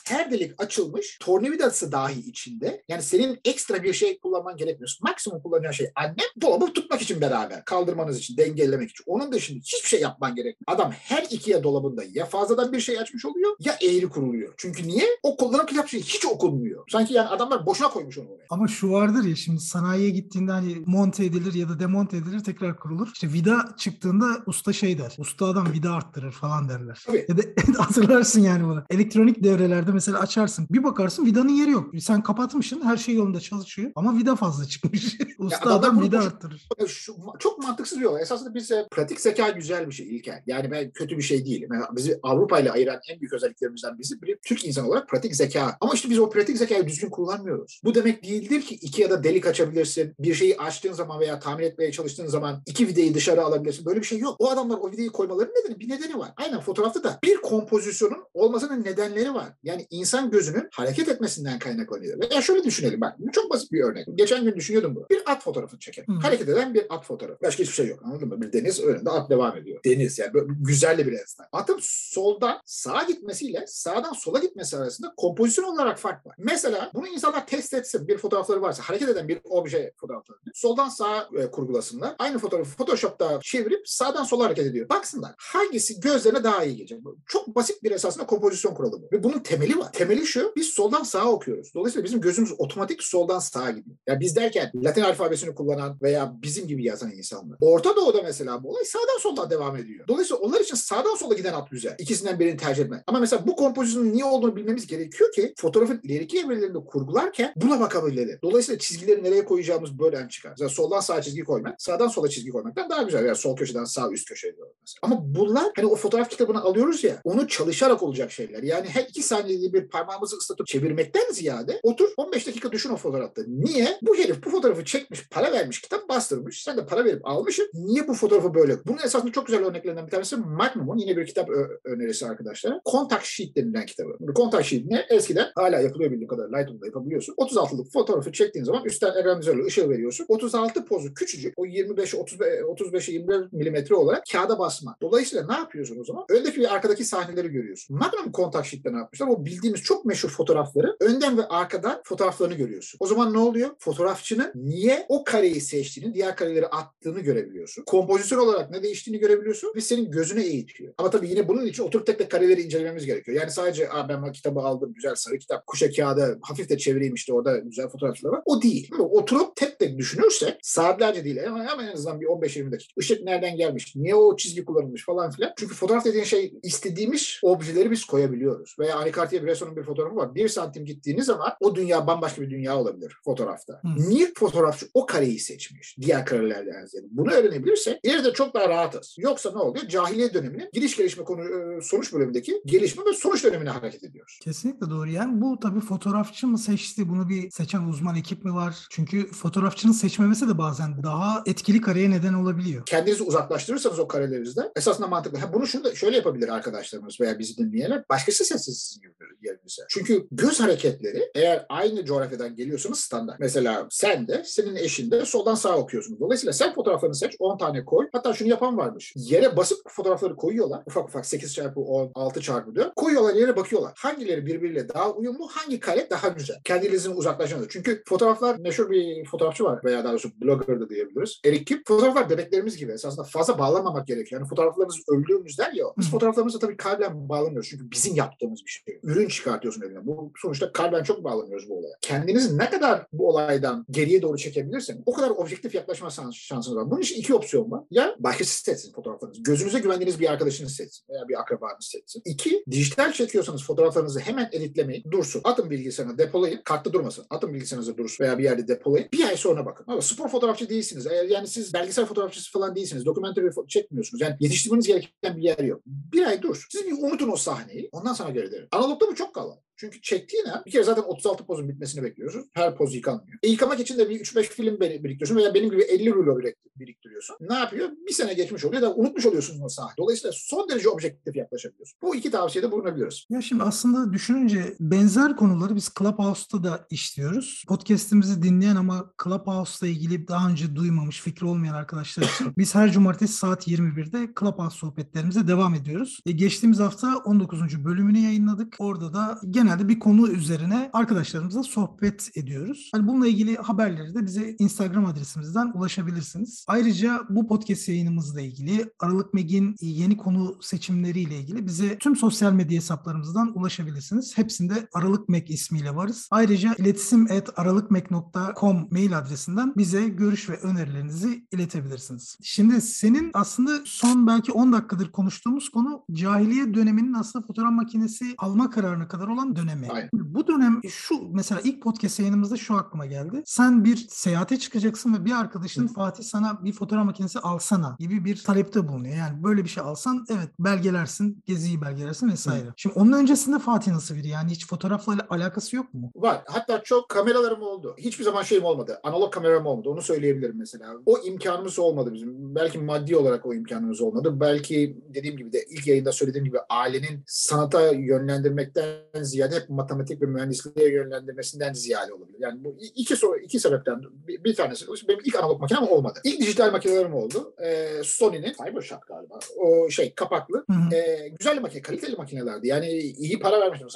her 0.07 0.31
delik 0.31 0.63
açılmış, 0.63 1.19
tornavidası 1.21 1.93
dahi 1.93 2.21
içinde. 2.21 2.85
Yani 2.89 3.03
senin 3.03 3.41
ekstra 3.45 3.83
bir 3.83 3.93
şey 3.93 4.19
kullanman 4.19 4.57
gerekmiyor. 4.57 4.97
Maksimum 5.01 5.43
kullanacağın 5.43 5.73
şey 5.73 5.91
annem 5.95 6.17
dolabı 6.41 6.73
tutmak 6.73 7.03
için 7.03 7.21
beraber, 7.21 7.65
kaldırmanız 7.65 8.19
için, 8.19 8.37
dengelemek 8.37 8.91
için. 8.91 9.05
Onun 9.07 9.33
dışında 9.33 9.59
hiçbir 9.59 9.89
şey 9.89 10.01
yapman 10.01 10.35
gerekmiyor. 10.35 10.77
Adam 10.77 10.93
her 10.93 11.23
ikiye 11.31 11.63
dolabında 11.63 12.03
ya 12.13 12.27
fazladan 12.27 12.73
bir 12.73 12.81
şey 12.81 12.99
açmış 12.99 13.25
oluyor 13.25 13.57
ya 13.61 13.77
eğri 13.83 14.09
kuruluyor. 14.09 14.55
Çünkü 14.57 14.89
niye? 14.89 15.05
O 15.23 15.37
kullanım 15.37 15.67
kitap 15.67 15.89
şey 15.89 16.03
hiç 16.03 16.27
okunmuyor. 16.27 16.85
Sanki 16.89 17.15
yani 17.15 17.29
adamlar 17.29 17.67
boşuna 17.67 17.89
koymuş 17.89 18.19
onu 18.19 18.29
oraya. 18.29 18.47
Ama 18.51 18.69
şu 18.69 18.93
vardır 18.93 19.25
ya 19.25 19.37
şimdi 19.37 19.61
sanayiye 19.61 20.11
gittiğinde 20.11 20.53
hani 20.53 20.83
monte 20.87 21.25
edilir 21.25 21.55
ya 21.55 21.69
da 21.69 21.81
demonte 21.81 22.17
edilir 22.17 22.45
tekrar 22.45 22.77
kurulur. 22.77 23.09
İşte 23.13 23.33
vida 23.33 23.75
çıktığında 23.79 24.27
usta 24.47 24.73
şey 24.73 24.99
der. 24.99 25.15
Usta 25.19 25.47
adam 25.47 25.73
vida 25.73 25.93
arttırır 25.93 26.33
falan 26.33 26.69
derler. 26.69 27.03
Tabii. 27.07 27.27
Ya 27.29 27.39
da 27.39 27.43
hatırlarsın 27.83 28.41
yani 28.41 28.65
bunu. 28.65 28.85
Elektronik 28.91 29.45
devrelerde 29.45 29.93
mesela 29.93 30.02
mesela 30.03 30.21
açarsın. 30.21 30.67
Bir 30.71 30.85
bakarsın 30.85 31.27
vidanın 31.27 31.49
yeri 31.49 31.71
yok. 31.71 31.91
Sen 32.01 32.23
kapatmışsın 32.23 32.85
her 32.85 32.97
şey 32.97 33.15
yolunda 33.15 33.41
çalışıyor 33.41 33.93
ama 33.95 34.17
vida 34.17 34.37
fazla 34.37 34.65
çıkmış. 34.65 35.19
Usta 35.39 35.71
adamlar 35.71 35.79
adam 35.79 36.03
vida 36.03 36.19
arttırır. 36.19 36.69
Şu, 36.87 37.17
çok 37.39 37.59
mantıksız 37.59 37.99
bir 37.99 38.05
yol. 38.05 38.19
Esasında 38.19 38.55
bize 38.55 38.87
pratik 38.91 39.21
zeka 39.21 39.51
güzel 39.51 39.87
bir 39.87 39.93
şey 39.93 40.17
İlker. 40.17 40.43
Yani 40.47 40.71
ben 40.71 40.91
kötü 40.91 41.17
bir 41.17 41.23
şey 41.23 41.45
değilim. 41.45 41.69
Yani 41.73 41.85
bizi 41.97 42.21
Avrupa 42.23 42.61
ile 42.61 42.73
ayıran 42.73 43.01
en 43.09 43.21
büyük 43.21 43.33
özelliklerimizden 43.33 43.99
birisi 43.99 44.23
bir 44.23 44.39
Türk 44.45 44.65
insan 44.65 44.87
olarak 44.87 45.09
pratik 45.09 45.37
zeka. 45.37 45.77
Ama 45.81 45.95
işte 45.95 46.11
biz 46.11 46.19
o 46.19 46.31
pratik 46.31 46.57
zekayı 46.57 46.87
düzgün 46.87 47.11
kullanmıyoruz. 47.11 47.81
Bu 47.85 47.95
demek 47.95 48.25
değildir 48.25 48.63
ki 48.63 48.75
iki 48.75 49.03
ya 49.03 49.11
da 49.11 49.25
delik 49.25 49.47
açabilirsin. 49.47 50.15
Bir 50.19 50.35
şeyi 50.35 50.59
açtığın 50.59 50.93
zaman 50.93 51.21
veya 51.21 51.41
tamir 51.41 51.65
etmeye 51.65 51.93
çalıştığın 51.93 52.27
zaman 52.27 52.63
iki 52.67 52.89
videyi 52.89 53.15
dışarı 53.15 53.45
alabilirsin. 53.45 53.87
Böyle 53.87 54.01
bir 54.01 54.07
şey 54.07 54.19
yok. 54.19 54.37
O 54.39 54.51
adamlar 54.51 54.79
o 54.79 54.91
videoyu 54.91 55.13
koymalarının 55.13 55.55
nedeni 55.55 55.81
bir 55.81 55.89
nedeni 55.89 56.19
var. 56.19 56.33
Aynen 56.37 56.61
fotoğrafta 56.61 57.05
da 57.05 57.19
bir 57.25 57.37
kompozisyonun 57.37 58.25
olmasının 58.35 58.85
nedenleri 58.85 59.35
var. 59.35 59.53
Yani 59.63 59.82
insan 59.91 60.31
gözünün 60.31 60.69
hareket 60.73 61.09
etmesinden 61.09 61.59
kaynaklanıyor. 61.59 62.21
Veya 62.21 62.43
şöyle 62.43 62.65
düşünelim 62.65 63.01
bak. 63.01 63.15
Bu 63.19 63.33
çok 63.33 63.51
basit 63.51 63.73
bir 63.73 63.83
örnek. 63.83 64.07
Geçen 64.15 64.45
gün 64.45 64.57
düşünüyordum 64.57 64.97
bunu. 64.97 65.07
Bir 65.11 65.23
at 65.27 65.43
fotoğrafını 65.43 65.81
çekelim. 65.81 66.09
Hı. 66.09 66.21
Hareket 66.21 66.49
eden 66.49 66.75
bir 66.75 66.87
at 66.89 67.07
fotoğrafı. 67.07 67.43
Başka 67.43 67.63
hiçbir 67.63 67.75
şey 67.75 67.87
yok. 67.87 68.01
Anladın 68.05 68.29
mı? 68.29 68.41
Bir 68.41 68.53
deniz 68.53 68.81
önünde 68.81 69.11
at 69.11 69.31
devam 69.31 69.57
ediyor. 69.57 69.81
Deniz 69.85 70.19
yani 70.19 70.35
böyle 70.35 70.47
güzel 70.61 71.07
bir 71.07 71.13
esnaf. 71.13 71.49
Atın 71.53 71.79
soldan 71.83 72.61
sağa 72.67 73.03
gitmesiyle 73.03 73.65
sağdan 73.67 74.13
sola 74.13 74.39
gitmesi 74.39 74.77
arasında 74.77 75.15
kompozisyon 75.17 75.65
olarak 75.65 75.99
fark 75.99 76.27
var. 76.27 76.35
Mesela 76.39 76.91
bunu 76.95 77.09
insanlar 77.09 77.47
test 77.47 77.75
etsin. 77.75 78.09
Bir 78.09 78.19
fotoğrafları 78.19 78.63
varsa 78.63 78.83
hareket 78.83 79.09
eden 79.09 79.29
bir 79.29 79.41
obje 79.45 79.93
fotoğraflarını 79.97 80.43
soldan 80.55 80.89
sağa 80.89 81.29
e, 81.39 81.51
kurgulasınlar. 81.51 82.15
Aynı 82.19 82.39
fotoğrafı 82.39 82.77
Photoshop'ta 82.77 83.41
çevirip 83.43 83.89
sağdan 83.89 84.25
sola 84.25 84.45
hareket 84.45 84.67
ediyor. 84.67 84.89
Baksınlar 84.89 85.35
hangisi 85.39 86.01
gözlerine 86.01 86.45
daha 86.45 86.65
iyi 86.65 86.77
gelecek. 86.77 87.01
Çok 87.27 87.55
basit 87.55 87.83
bir 87.83 87.91
esasında 87.91 88.27
kompozisyon 88.27 88.75
kuralı 88.75 89.03
bu. 89.03 89.09
Ve 89.13 89.23
bunun 89.23 89.39
temeli 89.39 89.72
var. 89.79 89.93
Temeli 89.93 90.27
şu. 90.27 90.53
Biz 90.57 90.67
soldan 90.67 91.03
sağa 91.03 91.31
okuyoruz. 91.31 91.75
Dolayısıyla 91.75 92.05
bizim 92.05 92.21
gözümüz 92.21 92.53
otomatik 92.59 93.03
soldan 93.03 93.39
sağa 93.39 93.71
gidiyor. 93.71 93.97
Ya 94.07 94.21
biz 94.21 94.37
derken 94.37 94.71
Latin 94.75 95.03
alfabesini 95.03 95.55
kullanan 95.55 95.99
veya 96.03 96.33
bizim 96.43 96.67
gibi 96.67 96.85
yazan 96.85 97.11
insanlar. 97.11 97.59
Orta 97.61 97.97
Doğu'da 97.97 98.23
mesela 98.23 98.63
bu 98.63 98.71
olay 98.71 98.85
sağdan 98.85 99.19
soldan 99.21 99.51
devam 99.51 99.77
ediyor. 99.77 100.09
Dolayısıyla 100.09 100.41
onlar 100.41 100.61
için 100.61 100.75
sağdan 100.75 101.17
sola 101.17 101.35
giden 101.35 101.53
at 101.53 101.71
güzel. 101.71 101.97
İkisinden 101.99 102.39
birini 102.39 102.57
tercih 102.57 102.85
etmek. 102.85 103.01
Ama 103.07 103.21
mesela 103.21 103.47
bu 103.47 103.57
kompozisyonun 103.57 104.13
niye 104.13 104.25
olduğunu 104.25 104.57
bilmemiz 104.57 104.87
gerekiyor 104.87 105.33
ki 105.33 105.55
fotoğrafın 105.57 106.01
ileriki 106.03 106.41
evrelerinde 106.41 106.79
kurgularken 106.79 107.53
buna 107.57 107.81
bakabilelim. 107.81 108.39
Dolayısıyla 108.43 108.79
çizgileri 108.79 109.25
nereye 109.25 109.45
koyacağımız 109.45 109.99
buradan 109.99 110.29
çıkar. 110.29 110.51
Mesela 110.51 110.69
soldan 110.69 111.01
sağa 111.01 111.23
çizgi 111.23 111.45
koymak, 111.45 111.83
sağdan 111.83 112.09
sola 112.09 112.29
çizgi 112.29 112.51
koymaktan 112.51 112.91
daha 112.91 113.03
güzel. 113.03 113.25
Yani 113.25 113.37
sol 113.37 113.57
köşeden 113.57 113.85
sağ 113.85 114.11
üst 114.11 114.29
köşeye 114.29 114.57
doğru 114.57 114.73
mesela. 114.81 114.99
Ama 115.03 115.35
bunlar 115.35 115.73
hani 115.77 115.87
o 115.87 115.97
fotoğraf 115.97 116.31
kitabını 116.31 116.63
alıyoruz 116.63 117.05
ya, 117.05 117.21
onu 117.25 117.49
çalışarak 117.49 118.03
olacak 118.03 118.33
şeyler. 118.33 118.63
Yani 118.63 118.89
her 118.89 119.03
iki 119.03 119.23
saniyede 119.23 119.62
bir 119.73 119.89
parmağımızı 119.89 120.37
ıslatıp 120.37 120.67
çevirmekten 120.67 121.33
ziyade 121.33 121.81
otur 121.83 122.09
15 122.17 122.47
dakika 122.47 122.73
düşün 122.73 122.91
o 122.91 122.97
fotoğrafta. 122.97 123.43
Niye? 123.47 123.99
Bu 124.03 124.17
herif 124.17 124.45
bu 124.45 124.51
fotoğrafı 124.51 124.85
çekmiş, 124.85 125.29
para 125.29 125.53
vermiş, 125.53 125.81
kitap 125.81 126.09
bastırmış. 126.09 126.63
Sen 126.63 126.77
de 126.77 126.87
para 126.87 127.05
verip 127.05 127.27
almışsın. 127.27 127.71
Niye 127.75 128.09
bu 128.09 128.15
fotoğrafı 128.15 128.55
böyle? 128.55 128.85
Bunun 128.87 128.99
esasında 128.99 129.33
çok 129.33 129.47
güzel 129.47 129.65
örneklerinden 129.65 130.07
bir 130.07 130.11
tanesi 130.11 130.37
Magnum'un 130.37 130.99
yine 130.99 131.17
bir 131.17 131.27
kitap 131.27 131.51
önerisi 131.85 132.27
arkadaşlar. 132.27 132.81
Contact 132.93 133.25
Sheet 133.25 133.57
denilen 133.57 133.87
kitabı. 133.87 134.17
Bu 134.21 134.35
Contact 134.35 134.67
Sheet 134.67 134.87
ne? 134.87 135.07
Eskiden 135.11 135.47
hala 135.55 135.81
yapılıyor 135.81 136.11
bildiğim 136.11 136.29
kadar 136.29 136.49
Lightroom'da 136.49 136.87
yapabiliyorsun. 136.87 137.35
36'lık 137.35 137.93
fotoğrafı 137.93 138.33
çektiğin 138.33 138.65
zaman 138.65 138.85
üstten 138.85 139.21
ekrandizörle 139.21 139.65
ışığı 139.65 139.89
veriyorsun. 139.89 140.27
36 140.29 140.85
pozu 140.85 141.15
küçücük. 141.15 141.55
O 141.57 141.67
25 141.67 142.15
35 142.15 142.49
35'e 142.49 143.13
25 143.13 143.53
milimetre 143.53 143.95
olarak 143.95 144.25
kağıda 144.33 144.59
basma. 144.59 144.97
Dolayısıyla 145.03 145.47
ne 145.47 145.55
yapıyorsun 145.55 146.01
o 146.01 146.05
zaman? 146.05 146.25
Öndeki 146.29 146.61
bir 146.61 146.75
arkadaki 146.75 147.05
sahneleri 147.05 147.49
görüyorsun. 147.49 147.97
Magnum 147.97 148.33
Contact 148.33 148.67
Sheet'te 148.67 148.93
ne 148.93 148.97
yapmışlar? 148.97 149.27
O 149.27 149.45
bildiğimiz 149.53 149.83
çok 149.83 150.05
meşhur 150.05 150.29
fotoğrafları 150.29 150.97
önden 151.01 151.39
ve 151.39 151.49
arkadan 151.49 152.01
fotoğraflarını 152.05 152.55
görüyorsun. 152.55 152.99
O 153.01 153.07
zaman 153.07 153.33
ne 153.33 153.39
oluyor? 153.39 153.71
Fotoğrafçının 153.79 154.53
niye 154.55 155.07
o 155.09 155.25
kareyi 155.25 155.61
seçtiğini, 155.61 156.15
diğer 156.15 156.37
kareleri 156.37 156.67
attığını 156.67 157.21
görebiliyorsun. 157.21 157.83
Kompozisyon 157.83 158.39
olarak 158.39 158.71
ne 158.71 158.83
değiştiğini 158.83 159.21
görebiliyorsun 159.21 159.73
ve 159.77 159.81
senin 159.81 160.11
gözüne 160.11 160.43
eğitiyor. 160.45 160.95
Ama 160.99 161.11
tabii 161.11 161.29
yine 161.29 161.49
bunun 161.49 161.67
için 161.67 161.83
oturup 161.83 162.07
tek 162.07 162.19
tek 162.19 162.31
kareleri 162.31 162.63
incelememiz 162.63 163.07
gerekiyor. 163.07 163.41
Yani 163.41 163.51
sadece 163.51 163.91
Aa, 163.91 164.09
ben 164.09 164.33
kitabı 164.33 164.61
aldım, 164.61 164.93
güzel 164.95 165.15
sarı 165.15 165.39
kitap, 165.39 165.67
kuşa 165.67 165.91
kağıda 165.91 166.39
hafif 166.43 166.69
de 166.69 166.79
çevireyim 166.79 167.15
işte 167.15 167.33
orada 167.33 167.59
güzel 167.59 167.89
fotoğraflar 167.89 168.31
var. 168.31 168.43
O 168.45 168.63
değil. 168.63 168.91
Ama 168.95 169.05
Oturup 169.05 169.57
tek 169.57 169.79
tek 169.79 169.99
düşünürsek 169.99 170.59
saatlerce 170.63 171.25
değil 171.25 171.47
ama 171.49 171.65
hemen 171.65 171.87
en 171.87 171.93
azından 171.93 172.21
bir 172.21 172.27
15-20 172.27 172.73
dakika. 172.73 172.93
Işık 172.97 173.25
nereden 173.25 173.57
gelmiş? 173.57 173.97
Niye 173.97 174.15
o 174.15 174.37
çizgi 174.37 174.65
kullanılmış 174.65 175.05
falan 175.05 175.31
filan. 175.31 175.53
Çünkü 175.59 175.75
fotoğraf 175.75 176.05
dediğin 176.05 176.25
şey 176.25 176.55
istediğimiz 176.63 177.41
objeleri 177.43 177.91
biz 177.91 178.05
koyabiliyoruz. 178.05 178.77
Veya 178.79 179.07
Ani 179.43 179.49
Cartier-Bresson'un 179.49 179.77
bir 179.77 179.83
fotoğrafı 179.83 180.17
var. 180.17 180.35
Bir 180.35 180.49
santim 180.49 180.85
gittiğiniz 180.85 181.27
zaman 181.27 181.53
o 181.61 181.75
dünya 181.75 182.07
bambaşka 182.07 182.43
bir 182.43 182.51
dünya 182.51 182.77
olabilir 182.79 183.17
fotoğrafta. 183.25 183.73
Hı. 183.73 184.09
Niye 184.09 184.33
fotoğrafçı 184.37 184.87
o 184.95 185.07
kareyi 185.07 185.39
seçmiş? 185.39 185.97
Diğer 186.01 186.27
karelerden 186.27 186.87
ziyade. 186.87 187.07
Bunu 187.11 187.33
öğrenebilirsek 187.33 188.01
ileride 188.03 188.33
çok 188.33 188.55
daha 188.55 188.69
rahatız. 188.69 189.15
Yoksa 189.19 189.51
ne 189.51 189.59
oluyor? 189.59 189.89
Cahiliye 189.89 190.35
döneminin 190.35 190.69
giriş 190.73 190.97
gelişme 190.97 191.25
konu 191.25 191.43
e, 191.43 191.81
sonuç 191.81 192.13
bölümündeki 192.13 192.63
gelişme 192.67 193.05
ve 193.05 193.13
sonuç 193.13 193.45
dönemine 193.45 193.71
hareket 193.71 194.05
ediyoruz. 194.05 194.39
Kesinlikle 194.43 194.91
doğru. 194.91 195.11
Yani 195.11 195.41
bu 195.41 195.59
tabii 195.63 195.81
fotoğrafçı 195.81 196.47
mı 196.47 196.59
seçti? 196.59 197.09
Bunu 197.09 197.29
bir 197.29 197.51
seçen 197.51 197.83
uzman 197.83 198.17
ekip 198.17 198.45
mi 198.45 198.55
var? 198.55 198.87
Çünkü 198.91 199.27
fotoğrafçının 199.27 199.93
seçmemesi 199.93 200.49
de 200.49 200.59
bazen 200.59 201.03
daha 201.03 201.43
etkili 201.47 201.81
kareye 201.81 202.11
neden 202.11 202.35
olabiliyor. 202.35 202.87
kendinizi 202.87 203.23
uzaklaştırırsanız 203.23 203.99
o 203.99 204.09
karelerinizden 204.09 204.71
esasında 204.77 205.07
mantıklı. 205.07 205.39
Ha, 205.39 205.53
bunu 205.53 205.67
şunu 205.67 205.85
da 205.85 205.95
şöyle 205.95 206.17
yapabilir 206.17 206.49
arkadaşlarımız 206.49 207.21
veya 207.21 207.39
bizi 207.39 207.57
dinleyenler. 207.57 208.05
Başkası 208.11 208.45
seçsin 208.45 208.73
sizin 208.73 209.03
yerinize. 209.43 209.83
Çünkü 209.89 210.27
göz 210.33 210.61
hareketleri 210.61 211.31
eğer 211.35 211.67
aynı 211.69 212.05
coğrafyadan 212.05 212.57
geliyorsanız 212.57 213.01
standart. 213.01 213.41
Mesela 213.41 213.87
sen 213.91 214.29
de 214.29 214.43
senin 214.45 214.77
eşin 214.77 215.11
de 215.11 215.25
soldan 215.25 215.55
sağa 215.55 215.77
okuyorsunuz. 215.77 216.21
Dolayısıyla 216.21 216.53
sen 216.53 216.75
fotoğraflarını 216.75 217.15
seç 217.15 217.37
10 217.39 217.59
tane 217.59 217.85
koy. 217.85 218.09
Hatta 218.13 218.33
şunu 218.33 218.49
yapan 218.49 218.77
varmış. 218.77 219.13
Yere 219.17 219.57
basıp 219.57 219.79
fotoğrafları 219.89 220.37
koyuyorlar. 220.37 220.83
Ufak 220.87 221.09
ufak 221.09 221.27
8 221.27 221.55
çarpı 221.55 221.81
10, 221.81 222.13
6 222.15 222.41
çarpı 222.41 222.75
4. 222.75 222.95
Koyuyorlar 222.95 223.35
yere 223.35 223.57
bakıyorlar. 223.57 223.93
Hangileri 223.97 224.47
birbiriyle 224.47 224.89
daha 224.89 225.11
uyumlu, 225.11 225.49
hangi 225.49 225.81
kare 225.81 226.11
daha 226.11 226.29
güzel. 226.29 226.57
Kendinizin 226.65 227.17
uzaklaşmanız. 227.17 227.67
Çünkü 227.71 228.03
fotoğraflar 228.07 228.57
meşhur 228.59 228.91
bir 228.91 229.25
fotoğrafçı 229.25 229.65
var 229.65 229.81
veya 229.85 230.05
daha 230.05 230.13
doğrusu 230.13 230.31
blogger 230.41 230.81
da 230.81 230.89
diyebiliriz. 230.89 231.41
Eric 231.45 231.65
Kip. 231.65 231.89
Fotoğraflar 231.89 232.31
bebeklerimiz 232.31 232.77
gibi. 232.77 232.93
Esasında 232.93 233.25
fazla 233.25 233.59
bağlanmamak 233.59 234.07
gerekiyor. 234.07 234.41
Yani 234.41 234.49
fotoğraflarımız 234.49 234.97
öldüğümüz 235.09 235.59
der 235.59 235.73
ya. 235.73 235.87
Biz 235.99 236.11
fotoğraflarımızı 236.11 236.59
tabii 236.59 236.77
kalben 236.77 237.29
bağlamıyoruz. 237.29 237.69
Çünkü 237.71 237.91
bizim 237.91 238.15
yaptığımız 238.15 238.61
bir 238.67 238.71
şey. 238.71 239.01
Ürün 239.03 239.22
çıkartıyorsun 239.29 239.83
eline. 239.83 240.07
Bu 240.07 240.33
sonuçta 240.37 240.73
kalben 240.73 241.03
çok 241.03 241.25
bağlanıyoruz 241.25 241.69
bu 241.69 241.79
olaya. 241.79 241.95
Kendinizi 242.01 242.59
ne 242.59 242.71
kadar 242.71 243.07
bu 243.13 243.29
olaydan 243.29 243.87
geriye 243.91 244.23
doğru 244.23 244.37
çekebilirseniz 244.37 245.03
o 245.07 245.13
kadar 245.13 245.31
objektif 245.31 245.75
yaklaşma 245.75 246.09
şans- 246.09 246.35
şansınız 246.35 246.77
var. 246.77 246.91
Bunun 246.91 247.01
için 247.01 247.17
iki 247.17 247.35
opsiyon 247.35 247.71
var. 247.71 247.85
Ya 247.91 248.17
başkası 248.19 248.63
seçsin 248.63 248.93
fotoğraflarınızı. 248.93 249.43
Gözünüze 249.43 249.79
güvendiğiniz 249.79 250.21
bir 250.21 250.33
arkadaşınız 250.33 250.73
seçsin 250.73 251.05
veya 251.11 251.29
bir 251.29 251.41
akrabanız 251.41 251.85
seçsin. 251.85 252.23
İki, 252.25 252.65
dijital 252.71 253.13
çekiyorsanız 253.13 253.65
fotoğraflarınızı 253.65 254.21
hemen 254.21 254.49
editlemeyin. 254.53 255.05
Dursun. 255.11 255.41
Atın 255.45 255.71
bilgisayarına 255.71 256.19
depolayın. 256.19 256.61
Kartta 256.65 256.93
durmasın. 256.93 257.25
Atın 257.31 257.55
bilgisayarınıza 257.55 257.97
dursun 257.97 258.25
veya 258.25 258.39
bir 258.39 258.45
yerde 258.45 258.69
depolayın. 258.69 259.09
Bir 259.13 259.25
ay 259.25 259.37
sonra 259.37 259.67
bakın. 259.67 259.85
Ama 259.89 260.03
spor 260.03 260.29
fotoğrafçı 260.29 260.69
değilsiniz. 260.69 261.07
Eğer 261.07 261.25
yani 261.25 261.47
siz 261.47 261.75
belgesel 261.75 262.07
fotoğrafçısı 262.07 262.53
falan 262.53 262.77
değilsiniz. 262.77 263.07
Dokumentary 263.07 263.47
çekmiyorsunuz. 263.69 264.21
Yani 264.21 264.37
yetiştirmeniz 264.41 264.87
gereken 264.87 265.37
bir 265.37 265.43
yer 265.43 265.59
yok. 265.59 265.83
Bir 265.87 266.27
ay 266.27 266.43
dur. 266.43 266.67
Siz 266.71 266.87
bir 266.87 266.93
unutun 266.93 267.33
o 267.33 267.37
sahneyi. 267.37 267.89
Ondan 267.93 268.13
sonra 268.13 268.31
geri 268.31 268.53
dönün. 268.53 268.69
Analogda 268.73 269.09
çok 269.15 269.35
kolay. 269.35 269.59
Çünkü 269.83 270.01
çektiğin 270.01 270.45
an 270.45 270.63
bir 270.67 270.71
kere 270.71 270.85
zaten 270.85 271.03
36 271.03 271.47
pozun 271.47 271.69
bitmesini 271.69 272.03
bekliyorsun. 272.05 272.51
Her 272.55 272.77
poz 272.77 272.95
yıkanmıyor. 272.95 273.39
E 273.43 273.49
yıkamak 273.49 273.81
için 273.81 273.99
de 273.99 274.11
bir 274.11 274.21
3-5 274.21 274.43
film 274.43 274.81
biriktiriyorsun 274.81 275.37
veya 275.37 275.55
benim 275.55 275.71
gibi 275.71 275.83
50 275.83 276.13
rulo 276.15 276.39
birik- 276.39 276.57
biriktiriyorsun. 276.77 277.37
Ne 277.41 277.55
yapıyor? 277.55 277.89
Bir 278.09 278.13
sene 278.13 278.35
geçmiş 278.35 278.65
oluyor 278.65 278.83
da 278.83 278.95
unutmuş 278.95 279.27
oluyorsun 279.27 279.61
o 279.63 279.69
sahne. 279.69 279.93
Dolayısıyla 279.99 280.33
son 280.37 280.69
derece 280.69 280.89
objektif 280.89 281.37
yaklaşabiliyorsun. 281.37 281.99
Bu 282.03 282.17
iki 282.17 282.31
tavsiyede 282.31 282.73
bulunabiliyoruz. 282.73 283.27
Ya 283.31 283.43
şimdi 283.43 283.63
aslında 283.63 284.13
düşününce 284.13 284.75
benzer 284.81 285.37
konuları 285.37 285.75
biz 285.77 285.91
Clubhouse'da 285.99 286.65
da 286.65 286.87
işliyoruz. 286.91 287.65
Podcast'imizi 287.69 288.43
dinleyen 288.43 288.77
ama 288.77 289.13
Clubhouse'la 289.25 289.91
ilgili 289.91 290.29
daha 290.29 290.49
önce 290.51 290.77
duymamış, 290.77 291.21
fikri 291.21 291.47
olmayan 291.47 291.75
arkadaşlar 291.75 292.23
için 292.23 292.53
biz 292.59 292.75
her 292.75 292.93
cumartesi 292.93 293.33
saat 293.33 293.69
21'de 293.69 294.33
Clubhouse 294.41 294.79
sohbetlerimize 294.79 295.49
devam 295.49 295.75
ediyoruz. 295.75 296.21
E, 296.27 296.33
geçtiğimiz 296.33 296.79
hafta 296.81 297.17
19. 297.25 297.85
bölümünü 297.85 298.19
yayınladık. 298.19 298.77
Orada 298.79 299.15
da 299.15 299.41
genelde 299.73 299.89
bir 299.89 299.99
konu 299.99 300.29
üzerine 300.29 300.91
arkadaşlarımızla 300.93 301.63
sohbet 301.63 302.31
ediyoruz. 302.35 302.91
Hani 302.93 303.07
bununla 303.07 303.27
ilgili 303.27 303.57
haberleri 303.57 304.15
de 304.15 304.27
bize 304.27 304.57
Instagram 304.59 305.07
adresimizden 305.07 305.73
ulaşabilirsiniz. 305.75 306.65
Ayrıca 306.69 307.21
bu 307.31 307.49
podcast 307.49 307.89
yayınımızla 307.89 308.41
ilgili 308.41 308.91
Aralık 309.01 309.35
Meg'in 309.35 309.77
yeni 309.81 310.17
konu 310.17 310.57
seçimleriyle 310.61 311.39
ilgili 311.39 311.67
bize 311.67 311.99
tüm 311.99 312.17
sosyal 312.17 312.53
medya 312.53 312.77
hesaplarımızdan 312.77 313.59
ulaşabilirsiniz. 313.59 314.39
Hepsinde 314.39 314.89
Aralık 314.95 315.29
Meg 315.29 315.51
ismiyle 315.51 315.97
varız. 315.97 316.29
Ayrıca 316.31 316.75
iletişim 316.79 317.31
et 317.31 317.49
aralıkmek.com 317.57 318.89
mail 318.91 319.19
adresinden 319.19 319.73
bize 319.77 320.09
görüş 320.09 320.51
ve 320.51 320.57
önerilerinizi 320.57 321.47
iletebilirsiniz. 321.53 322.39
Şimdi 322.43 322.81
senin 322.81 323.31
aslında 323.35 323.71
son 323.85 324.27
belki 324.27 324.53
10 324.53 324.73
dakikadır 324.73 325.13
konuştuğumuz 325.13 325.69
konu 325.69 326.05
cahiliye 326.13 326.75
döneminin 326.75 327.15
aslında 327.15 327.47
fotoğraf 327.47 327.73
makinesi 327.73 328.35
alma 328.39 328.71
kararına 328.71 329.09
kadar 329.09 329.29
olan 329.29 329.57
dönemi. 329.63 329.89
Aynen. 329.89 330.11
Bu 330.13 330.47
dönem 330.47 330.81
şu 330.89 331.15
mesela 331.33 331.61
ilk 331.65 331.83
podcast 331.83 332.21
yayınımızda 332.21 332.57
şu 332.57 332.75
aklıma 332.75 333.07
geldi. 333.07 333.43
Sen 333.47 333.85
bir 333.85 334.07
seyahate 334.11 334.59
çıkacaksın 334.59 335.15
ve 335.15 335.25
bir 335.25 335.33
arkadaşın 335.33 335.89
Hı. 335.89 335.93
Fatih 335.93 336.25
sana 336.25 336.65
bir 336.65 336.73
fotoğraf 336.73 337.05
makinesi 337.05 337.39
alsana 337.39 337.97
gibi 337.99 338.25
bir 338.25 338.43
talepte 338.43 338.89
bulunuyor. 338.89 339.17
Yani 339.17 339.45
böyle 339.45 339.65
bir 339.65 339.69
şey 339.69 339.83
alsan 339.85 340.25
evet 340.29 340.49
belgelersin, 340.59 341.43
geziyi 341.47 341.81
belgelersin 341.81 342.31
vesaire. 342.31 342.67
Şimdi 342.77 342.99
onun 342.99 343.13
öncesinde 343.13 343.59
Fatih 343.59 343.93
nasıl 343.93 344.15
biri? 344.15 344.29
Yani 344.29 344.51
hiç 344.51 344.67
fotoğrafla 344.67 345.13
al- 345.13 345.39
alakası 345.39 345.77
yok 345.77 345.95
mu? 345.95 346.11
Var. 346.17 346.43
Hatta 346.47 346.83
çok 346.83 347.09
kameralarım 347.09 347.63
oldu. 347.63 347.95
Hiçbir 347.99 348.25
zaman 348.25 348.43
şeyim 348.43 348.65
olmadı. 348.65 349.01
Analog 349.03 349.35
kameram 349.35 349.67
olmadı. 349.67 349.89
Onu 349.89 350.03
söyleyebilirim 350.03 350.59
mesela. 350.59 350.87
O 351.07 351.19
imkanımız 351.19 351.79
olmadı 351.79 352.11
bizim. 352.15 352.55
Belki 352.55 352.79
maddi 352.79 353.17
olarak 353.17 353.47
o 353.47 353.55
imkanımız 353.55 354.01
olmadı. 354.01 354.41
Belki 354.41 354.97
dediğim 355.15 355.37
gibi 355.37 355.53
de 355.53 355.65
ilk 355.71 355.87
yayında 355.87 356.13
söylediğim 356.13 356.45
gibi 356.45 356.59
ailenin 356.69 357.25
sanata 357.27 357.93
yönlendirmekten 357.93 359.23
ziyade 359.23 359.52
hep 359.53 359.69
matematik 359.69 360.23
ve 360.23 360.27
mühendisliğe 360.27 360.93
yönlendirmesinden 360.93 361.73
ziyade 361.73 362.13
olabilir. 362.13 362.39
Yani 362.41 362.65
bu 362.65 362.77
iki 362.95 363.17
soru 363.17 363.39
iki 363.39 363.61
sebepten 363.61 364.03
bir, 364.29 364.45
bir 364.45 364.55
tanesi 364.55 364.87
benim 365.09 365.21
ilk 365.25 365.35
analog 365.35 365.61
makinem 365.61 365.89
olmadı. 365.89 366.21
İlk 366.25 366.41
dijital 366.41 366.73
makinelerim 366.73 367.15
oldu. 367.15 367.55
Ee, 367.65 368.01
Sony'nin 368.05 368.53
Cybershot 368.53 369.07
galiba. 369.07 369.39
O 369.57 369.91
şey 369.91 370.15
kapaklı. 370.15 370.65
Hı 370.71 370.77
hı. 370.77 370.95
Ee, 370.95 371.29
güzel 371.39 371.61
makine, 371.61 371.83
kaliteli 371.83 372.17
makinelerdi. 372.17 372.69
Yani 372.69 372.89
iyi 372.99 373.39
para 373.39 373.61
vermiştim 373.61 373.89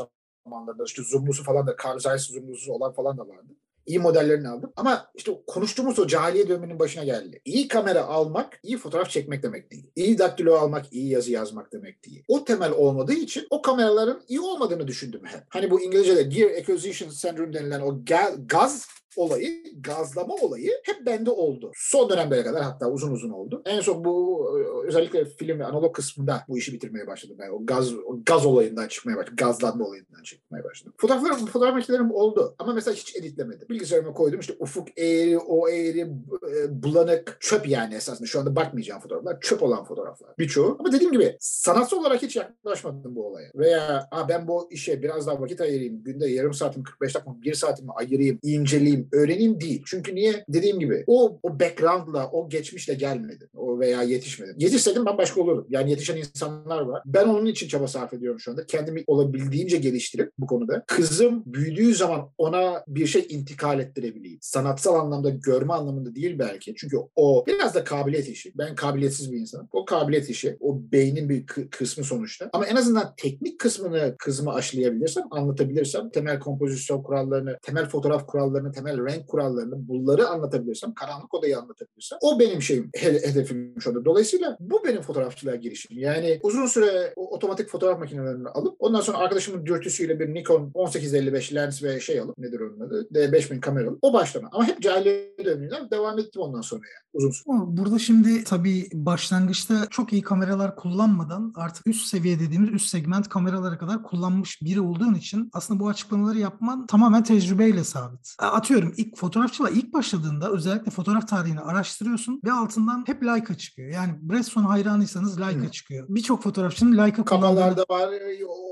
zamanlarda. 0.45 0.85
İşte 0.87 1.03
zoomlusu 1.03 1.45
falan 1.45 1.67
da, 1.67 1.77
Carl 1.85 1.99
Zeiss 1.99 2.27
zoomlusu 2.27 2.73
olan 2.73 2.93
falan 2.93 3.19
da 3.19 3.29
vardı. 3.29 3.53
İyi 3.87 3.99
modellerini 3.99 4.49
aldım. 4.49 4.73
Ama 4.77 5.11
işte 5.15 5.33
konuştuğumuz 5.47 5.99
o 5.99 6.07
cahiliye 6.07 6.49
döneminin 6.49 6.79
başına 6.79 7.05
geldi. 7.05 7.41
İyi 7.45 7.69
kamera 7.69 8.03
almak, 8.05 8.61
iyi 8.63 8.79
fotoğraf 8.79 9.11
çekmek 9.11 9.43
demek 9.43 9.71
değil. 9.71 9.91
İyi 9.97 10.19
daktilo 10.19 10.55
almak, 10.55 10.93
iyi 10.93 11.09
yazı 11.09 11.33
yazmak 11.33 11.73
demek 11.73 12.05
değil. 12.05 12.25
O 12.29 12.45
temel 12.45 12.71
olmadığı 12.73 13.13
için 13.13 13.47
o 13.51 13.63
kameraların 13.63 14.23
iyi 14.29 14.41
olmadığını 14.41 14.89
düşündüm 14.89 15.21
hep. 15.25 15.41
Hani 15.49 15.71
bu 15.71 15.81
İngilizce'de 15.83 16.23
Gear 16.23 16.51
Acquisition 16.51 17.11
Syndrome 17.11 17.53
denilen 17.53 17.81
o 17.81 17.89
ga- 17.89 18.47
gaz 18.47 18.89
olayı, 19.17 19.63
gazlama 19.81 20.35
olayı 20.35 20.71
hep 20.85 21.07
bende 21.07 21.31
oldu. 21.31 21.71
Son 21.75 22.11
dönemlere 22.11 22.45
kadar 22.45 22.63
hatta 22.63 22.91
uzun 22.91 23.13
uzun 23.13 23.31
oldu. 23.31 23.63
En 23.65 23.81
son 23.81 24.05
bu 24.05 24.47
e, 24.59 24.89
özellikle 24.89 25.25
film 25.25 25.59
ve 25.59 25.65
analog 25.65 25.95
kısmında 25.95 26.45
bu 26.49 26.59
işi 26.59 26.73
bitirmeye 26.73 27.07
başladım. 27.07 27.37
Ben 27.39 27.51
o 27.51 27.67
gaz 27.67 27.95
o 27.95 28.19
gaz 28.27 28.47
olayından 28.47 28.89
çıkmaya 28.89 29.17
başladım. 29.17 29.37
Gazlanma 29.37 29.85
olayından 29.85 30.23
çıkmaya 30.23 30.65
başladım. 30.65 30.95
Fotoğraflarım, 30.99 31.47
fotoğraf 31.47 31.75
makinelerim 31.75 32.11
oldu. 32.11 32.55
Ama 32.59 32.73
mesela 32.73 32.95
hiç 32.95 33.17
editlemedim. 33.17 33.69
Bilgisayarıma 33.69 34.13
koydum 34.13 34.41
işte 34.41 34.55
ufuk 34.59 34.99
eğri, 34.99 35.39
o 35.39 35.69
eğri, 35.69 36.01
e, 36.01 36.83
bulanık, 36.83 37.37
çöp 37.41 37.69
yani 37.69 37.95
esasında. 37.95 38.27
Şu 38.27 38.41
anda 38.41 38.57
bakmayacağım 38.57 39.01
fotoğraflar. 39.01 39.41
Çöp 39.41 39.63
olan 39.63 39.85
fotoğraflar. 39.85 40.31
Birçoğu. 40.39 40.77
Ama 40.79 40.93
dediğim 40.93 41.13
gibi 41.13 41.37
sanatsal 41.41 41.97
olarak 41.97 42.23
hiç 42.23 42.37
yaklaşmadım 42.37 43.17
bu 43.17 43.27
olaya. 43.27 43.51
Veya 43.55 44.09
ben 44.29 44.49
bu 44.49 44.69
işe 44.71 45.03
biraz 45.03 45.27
daha 45.27 45.41
vakit 45.41 45.61
ayırayım. 45.61 46.03
Günde 46.03 46.29
yarım 46.29 46.55
saatimi, 46.55 46.85
45 46.85 47.15
dakika, 47.15 47.33
bir 47.43 47.55
saatimi 47.55 47.93
ayırayım, 47.93 48.39
inceleyeyim, 48.43 49.06
öğreneyim 49.13 49.61
değil. 49.61 49.83
Çünkü 49.87 50.15
niye? 50.15 50.45
Dediğim 50.49 50.81
gibi 50.81 51.05
o, 51.07 51.39
o 51.43 51.61
background'la, 51.61 52.31
o 52.31 52.49
geçmişle 52.49 52.95
gelmedim. 52.95 53.49
O 53.55 53.81
veya 53.81 54.03
yetişmedim. 54.03 54.55
Yetişseydim 54.59 55.07
ben 55.07 55.19
başka 55.19 55.41
olurdum. 55.41 55.67
Yani 55.69 55.91
yetişen 55.91 56.17
insanlar 56.17 56.81
var. 56.81 57.03
Ben 57.07 57.29
onun 57.29 57.47
için 57.47 57.69
çaba 57.69 57.89
sarf 57.89 58.13
ediyorum 58.13 58.41
şu 58.41 58.51
anda. 58.51 58.67
Kendimi 58.67 59.05
olabildiğince 59.07 59.77
geliştirip 59.77 60.33
bu 60.39 60.47
konuda. 60.47 60.85
Kızım 60.87 61.43
büyüdüğü 61.47 61.95
zaman 61.95 62.31
ona 62.39 62.85
bir 62.89 63.07
şey 63.07 63.27
intikal 63.29 63.81
ettirebileyim. 63.81 64.39
Sanatsal 64.41 64.95
anlamda, 64.95 65.31
görme 65.31 65.73
anlamında 65.73 66.15
değil 66.15 66.39
belki. 66.39 66.75
Çünkü 66.77 66.97
o 67.17 67.45
biraz 67.47 67.75
da 67.75 67.85
kabiliyet 67.85 68.29
işi. 68.29 68.53
Ben 68.59 68.75
kabiliyetsiz 68.75 69.33
bir 69.33 69.39
insanım. 69.39 69.69
O 69.73 69.85
kabiliyet 69.85 70.31
işi, 70.31 70.57
o 70.61 70.83
beynin 70.93 71.29
bir 71.29 71.47
kı- 71.47 71.71
kısmı 71.71 72.05
sonuçta. 72.05 72.51
Ama 72.53 72.67
en 72.67 72.77
azından 72.77 73.15
teknik 73.17 73.61
kısmını 73.61 74.15
kızıma 74.19 74.55
aşılayabilirsem, 74.55 75.25
anlatabilirsem, 75.31 76.11
temel 76.11 76.41
kompozisyon 76.41 77.03
kurallarını, 77.03 77.59
temel 77.63 77.89
fotoğraf 77.89 78.27
kurallarını, 78.27 78.73
temel 78.73 78.96
renk 79.05 79.29
kurallarını, 79.29 79.89
bunları 79.89 80.29
anlatabilirsem, 80.29 80.95
karanlık 80.95 81.35
odayı 81.35 81.59
anlatabilirsem, 81.59 82.19
o 82.23 82.41
benim 82.41 82.63
şeyim, 82.63 82.91
he- 82.97 83.29
hedefim 83.29 83.75
şu 83.81 83.91
anda. 83.91 84.05
Dolayısıyla 84.05 84.57
bu 84.61 84.83
benim 84.85 85.03
fotoğrafçılığa 85.03 85.55
girişim. 85.55 85.99
Yani 85.99 86.41
uzun 86.43 86.67
süre 86.67 87.13
otomatik 87.17 87.69
fotoğraf 87.69 87.99
makinelerini 87.99 88.49
alıp, 88.49 88.77
ondan 88.79 89.01
sonra 89.01 89.19
arkadaşımın 89.19 89.67
dürtüsüyle 89.67 90.21
bir 90.21 90.35
Nikon 90.35 90.75
1855 90.75 91.55
lens 91.55 91.83
ve 91.83 92.01
şey 92.01 92.21
alıp, 92.21 92.39
nedir 92.39 92.61
onun 92.61 92.81
adı, 92.81 93.09
D5000 93.15 93.61
kamera 93.61 93.89
alıp, 93.89 93.99
o 94.03 94.13
başlama. 94.13 94.49
Ama 94.53 94.67
hep 94.67 94.83
cahiliye 94.83 95.33
döneminden 95.45 95.91
devam 95.91 96.19
ettim 96.19 96.43
ondan 96.43 96.61
sonra 96.61 96.81
yani. 96.81 97.07
Uzun 97.13 97.31
süre. 97.31 97.45
Burada 97.67 97.99
şimdi 97.99 98.45
tabii 98.45 98.89
başlangıçta 98.95 99.87
çok 99.91 100.13
iyi 100.13 100.23
kameralar 100.23 100.77
kullanmadan 100.77 101.53
artık 101.57 101.87
üst 101.87 102.07
seviye 102.07 102.41
dediğimiz 102.41 102.71
üst 102.71 102.89
segment 102.89 103.29
kameralara 103.29 103.79
kadar 103.79 104.03
kullanmış 104.03 104.63
biri 104.63 104.81
olduğun 104.81 105.15
için 105.15 105.51
aslında 105.53 105.81
bu 105.81 105.89
açıklamaları 105.89 106.39
yapman 106.39 106.87
tamamen 106.87 107.23
tecrübeyle 107.23 107.85
sabit. 107.85 108.35
A- 108.39 108.51
Atıyorum 108.87 109.09
ilk 109.09 109.17
fotoğrafçılığa 109.17 109.71
ilk 109.71 109.93
başladığında 109.93 110.51
özellikle 110.51 110.91
fotoğraf 110.91 111.29
tarihini 111.29 111.61
araştırıyorsun 111.61 112.41
ve 112.45 112.53
altından 112.53 113.05
hep 113.07 113.23
Leica 113.23 113.55
çıkıyor. 113.55 113.93
Yani 113.93 114.13
Bresson 114.23 114.63
hayranıysanız 114.63 115.41
Leica 115.41 115.67
Hı. 115.67 115.71
çıkıyor. 115.71 116.07
Birçok 116.09 116.43
fotoğrafçının 116.43 116.93
Leica 116.93 117.25
kullandığını 117.25 117.25
Kafalarda 117.25 117.85
var. 117.91 118.11